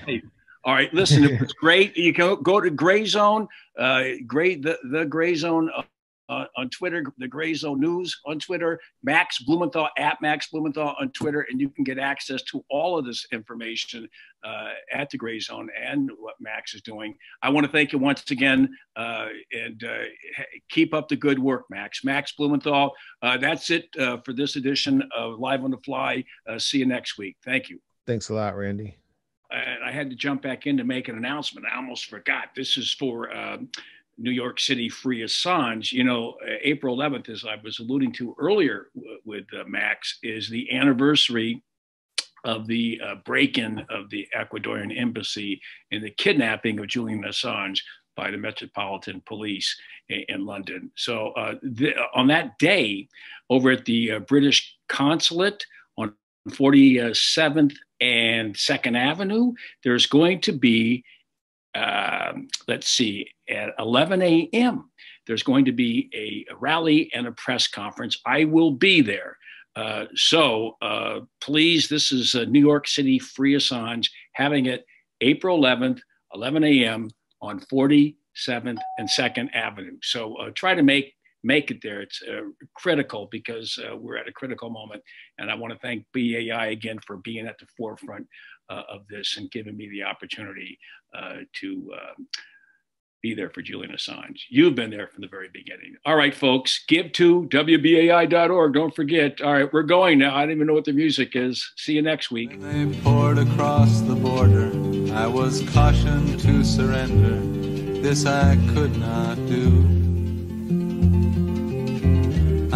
All 0.62 0.74
right. 0.74 0.92
Listen, 0.92 1.24
it 1.24 1.40
was 1.40 1.52
great. 1.60 1.96
You 1.96 2.12
can 2.12 2.42
go 2.42 2.60
to 2.60 2.68
Gray 2.68 3.06
Zone, 3.06 3.48
uh, 3.78 4.04
Gray, 4.26 4.56
the, 4.56 4.78
the 4.90 5.06
Gray 5.06 5.34
Zone 5.34 5.70
uh, 6.28 6.44
on 6.56 6.68
Twitter, 6.70 7.04
the 7.18 7.28
Gray 7.28 7.54
Zone 7.54 7.80
News 7.80 8.20
on 8.24 8.38
Twitter, 8.38 8.80
Max 9.02 9.42
Blumenthal 9.42 9.88
at 9.98 10.20
Max 10.20 10.48
Blumenthal 10.48 10.94
on 11.00 11.10
Twitter, 11.10 11.46
and 11.50 11.60
you 11.60 11.68
can 11.68 11.84
get 11.84 11.98
access 11.98 12.42
to 12.44 12.64
all 12.68 12.98
of 12.98 13.04
this 13.04 13.26
information 13.32 14.08
uh, 14.44 14.70
at 14.92 15.10
the 15.10 15.18
Gray 15.18 15.38
Zone 15.40 15.68
and 15.80 16.10
what 16.18 16.34
Max 16.40 16.74
is 16.74 16.82
doing. 16.82 17.16
I 17.42 17.50
want 17.50 17.66
to 17.66 17.72
thank 17.72 17.92
you 17.92 17.98
once 17.98 18.30
again 18.30 18.68
uh, 18.96 19.28
and 19.52 19.82
uh, 19.84 20.04
keep 20.68 20.94
up 20.94 21.08
the 21.08 21.16
good 21.16 21.38
work, 21.38 21.64
Max. 21.70 22.04
Max 22.04 22.32
Blumenthal, 22.32 22.92
uh, 23.22 23.36
that's 23.36 23.70
it 23.70 23.88
uh, 23.98 24.18
for 24.18 24.32
this 24.32 24.56
edition 24.56 25.02
of 25.16 25.38
Live 25.38 25.64
on 25.64 25.70
the 25.70 25.78
Fly. 25.78 26.24
see 26.58 26.78
you 26.78 26.86
next 26.86 27.18
week. 27.18 27.36
Thank 27.44 27.68
you. 27.68 27.80
Thanks 28.06 28.28
a 28.28 28.34
lot, 28.34 28.56
Randy. 28.56 28.96
And 29.50 29.84
I 29.84 29.92
had 29.92 30.10
to 30.10 30.16
jump 30.16 30.42
back 30.42 30.66
in 30.66 30.76
to 30.76 30.84
make 30.84 31.08
an 31.08 31.16
announcement. 31.16 31.66
I 31.72 31.76
almost 31.76 32.06
forgot. 32.06 32.48
This 32.56 32.76
is 32.76 32.92
for 32.92 33.34
um, 33.34 33.68
New 34.18 34.30
York 34.30 34.58
City 34.58 34.88
Free 34.88 35.20
Assange, 35.20 35.92
you 35.92 36.04
know, 36.04 36.36
April 36.62 36.96
11th, 36.96 37.28
as 37.28 37.44
I 37.44 37.56
was 37.62 37.78
alluding 37.78 38.12
to 38.12 38.34
earlier 38.38 38.88
w- 38.94 39.18
with 39.24 39.44
uh, 39.52 39.64
Max, 39.66 40.18
is 40.22 40.48
the 40.48 40.70
anniversary 40.72 41.62
of 42.44 42.66
the 42.66 43.00
uh, 43.04 43.16
break 43.24 43.58
in 43.58 43.84
of 43.90 44.08
the 44.10 44.26
Ecuadorian 44.34 44.96
embassy 44.98 45.60
and 45.90 46.02
the 46.02 46.10
kidnapping 46.10 46.78
of 46.78 46.86
Julian 46.86 47.24
Assange 47.24 47.80
by 48.16 48.30
the 48.30 48.38
Metropolitan 48.38 49.22
Police 49.26 49.76
in, 50.08 50.24
in 50.28 50.46
London. 50.46 50.90
So, 50.96 51.32
uh, 51.32 51.54
the, 51.62 51.94
on 52.14 52.28
that 52.28 52.58
day, 52.58 53.08
over 53.50 53.70
at 53.70 53.84
the 53.84 54.12
uh, 54.12 54.18
British 54.20 54.76
consulate 54.88 55.66
on 55.98 56.14
47th 56.48 57.74
and 58.00 58.54
2nd 58.54 58.96
Avenue, 58.96 59.52
there's 59.82 60.06
going 60.06 60.40
to 60.42 60.52
be 60.52 61.04
um, 61.76 62.48
let's 62.66 62.88
see, 62.88 63.28
at 63.48 63.74
11 63.78 64.22
a.m., 64.22 64.90
there's 65.26 65.42
going 65.42 65.64
to 65.64 65.72
be 65.72 66.08
a, 66.14 66.54
rally 66.54 67.10
and 67.12 67.26
a 67.26 67.32
press 67.32 67.66
conference. 67.68 68.20
I 68.24 68.44
will 68.44 68.70
be 68.70 69.00
there. 69.00 69.36
Uh, 69.74 70.06
so 70.14 70.76
uh, 70.80 71.20
please, 71.40 71.88
this 71.88 72.12
is 72.12 72.34
New 72.48 72.60
York 72.60 72.88
City 72.88 73.18
Free 73.18 73.54
Assange 73.54 74.08
having 74.32 74.66
it 74.66 74.86
April 75.20 75.60
11th, 75.60 76.00
11 76.34 76.64
a.m. 76.64 77.10
on 77.42 77.60
47th 77.60 78.14
and 78.98 79.08
2nd 79.08 79.54
Avenue. 79.54 79.96
So 80.02 80.36
uh, 80.36 80.50
try 80.54 80.74
to 80.74 80.82
make 80.82 81.15
make 81.46 81.70
it 81.70 81.78
there. 81.82 82.00
It's 82.00 82.20
uh, 82.22 82.40
critical 82.74 83.28
because 83.30 83.78
uh, 83.78 83.96
we're 83.96 84.16
at 84.16 84.28
a 84.28 84.32
critical 84.32 84.68
moment. 84.68 85.02
And 85.38 85.50
I 85.50 85.54
want 85.54 85.72
to 85.72 85.78
thank 85.78 86.04
BAI 86.12 86.68
again 86.68 86.98
for 87.06 87.18
being 87.18 87.46
at 87.46 87.58
the 87.58 87.66
forefront 87.76 88.26
uh, 88.68 88.82
of 88.90 89.06
this 89.08 89.36
and 89.36 89.50
giving 89.50 89.76
me 89.76 89.88
the 89.88 90.02
opportunity 90.02 90.78
uh, 91.16 91.36
to 91.60 91.92
um, 91.94 92.26
be 93.22 93.34
there 93.34 93.48
for 93.50 93.62
Julian 93.62 93.94
Assange. 93.94 94.40
You've 94.50 94.74
been 94.74 94.90
there 94.90 95.06
from 95.06 95.22
the 95.22 95.28
very 95.28 95.48
beginning. 95.52 95.94
All 96.04 96.16
right, 96.16 96.34
folks, 96.34 96.84
give 96.88 97.12
to 97.12 97.44
WBAI.org. 97.44 98.74
Don't 98.74 98.94
forget. 98.94 99.40
All 99.40 99.52
right, 99.52 99.72
we're 99.72 99.82
going 99.82 100.18
now. 100.18 100.36
I 100.36 100.42
don't 100.42 100.50
even 100.50 100.66
know 100.66 100.74
what 100.74 100.84
the 100.84 100.92
music 100.92 101.36
is. 101.36 101.72
See 101.76 101.94
you 101.94 102.02
next 102.02 102.30
week. 102.30 102.50
When 102.50 102.90
they 102.90 103.00
poured 103.00 103.38
across 103.38 104.00
the 104.00 104.16
border. 104.16 104.72
I 105.14 105.26
was 105.26 105.62
cautioned 105.70 106.40
to 106.40 106.64
surrender. 106.64 107.40
This 108.00 108.26
I 108.26 108.56
could 108.74 108.96
not 108.98 109.36
do. 109.46 110.05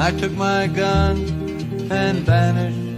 I 0.02 0.12
took 0.12 0.32
my 0.32 0.66
gun 0.66 1.18
and 1.90 2.20
vanished 2.20 2.90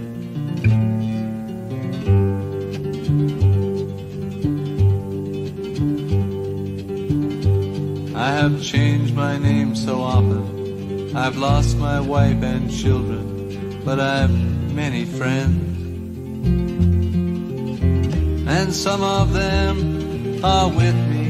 I 8.15 8.31
have 8.31 8.63
changed 8.63 9.13
my 9.13 9.37
name 9.37 9.75
so 9.75 10.01
often. 10.01 11.13
I've 11.13 11.35
lost 11.35 11.77
my 11.77 11.99
wife 11.99 12.41
and 12.41 12.71
children, 12.71 13.81
but 13.83 13.99
I've 13.99 14.31
many 14.73 15.03
friends. 15.03 15.59
And 18.47 18.73
some 18.73 19.03
of 19.03 19.33
them 19.33 20.41
are 20.41 20.69
with 20.69 20.95
me. 20.95 21.22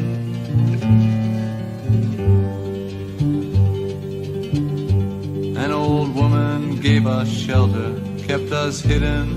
Kept 8.39 8.51
us 8.51 8.81
hidden 8.81 9.27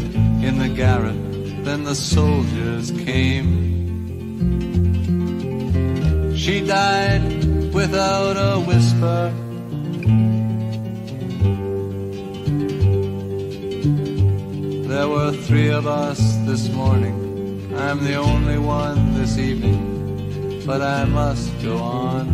in 0.42 0.58
the 0.58 0.70
garret. 0.70 1.18
Then 1.66 1.84
the 1.84 1.94
soldiers 1.94 2.90
came. 2.92 3.52
She 6.34 6.66
died 6.66 7.74
without 7.74 8.36
a 8.38 8.58
whisper. 8.60 9.34
There 14.88 15.08
were 15.10 15.32
three 15.46 15.68
of 15.68 15.86
us 15.86 16.18
this 16.46 16.70
morning. 16.70 17.14
I'm 17.76 18.02
the 18.02 18.14
only 18.14 18.58
one 18.58 19.12
this 19.12 19.36
evening, 19.36 20.62
but 20.64 20.80
I 20.80 21.04
must 21.04 21.52
go 21.62 21.76
on. 21.76 22.24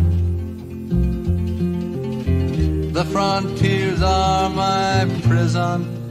The 2.93 3.03
frontiers 3.03 4.01
are 4.01 4.49
my 4.49 5.05
prison. 5.27 6.02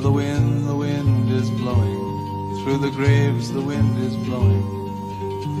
The 0.00 0.10
wind, 0.10 0.66
the 0.66 0.74
wind 0.74 1.30
is 1.30 1.48
blowing. 1.50 2.64
Through 2.64 2.78
the 2.78 2.90
graves, 2.90 3.52
the 3.52 3.60
wind 3.60 3.98
is 3.98 4.16
blowing. 4.26 4.64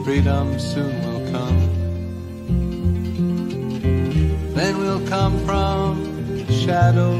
Freedom 0.04 0.58
soon 0.58 0.92
will 1.04 1.30
come. 1.30 1.58
Then 4.54 4.78
we'll 4.78 5.06
come 5.06 5.38
from 5.46 6.46
shadow. 6.48 7.12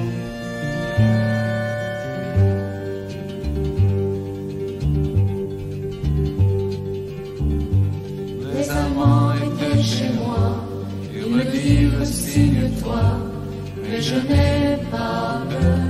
Les 8.52 8.70
amants 8.70 9.32
étaient 9.34 9.82
chez 9.82 10.12
moi, 10.14 10.64
ils 11.14 11.26
me 11.30 11.44
dirent 11.44 12.06
signe-toi, 12.06 13.02
mais 13.80 14.00
je 14.00 14.16
n'ai 14.16 14.78
pas 14.90 15.42
peur. 15.48 15.81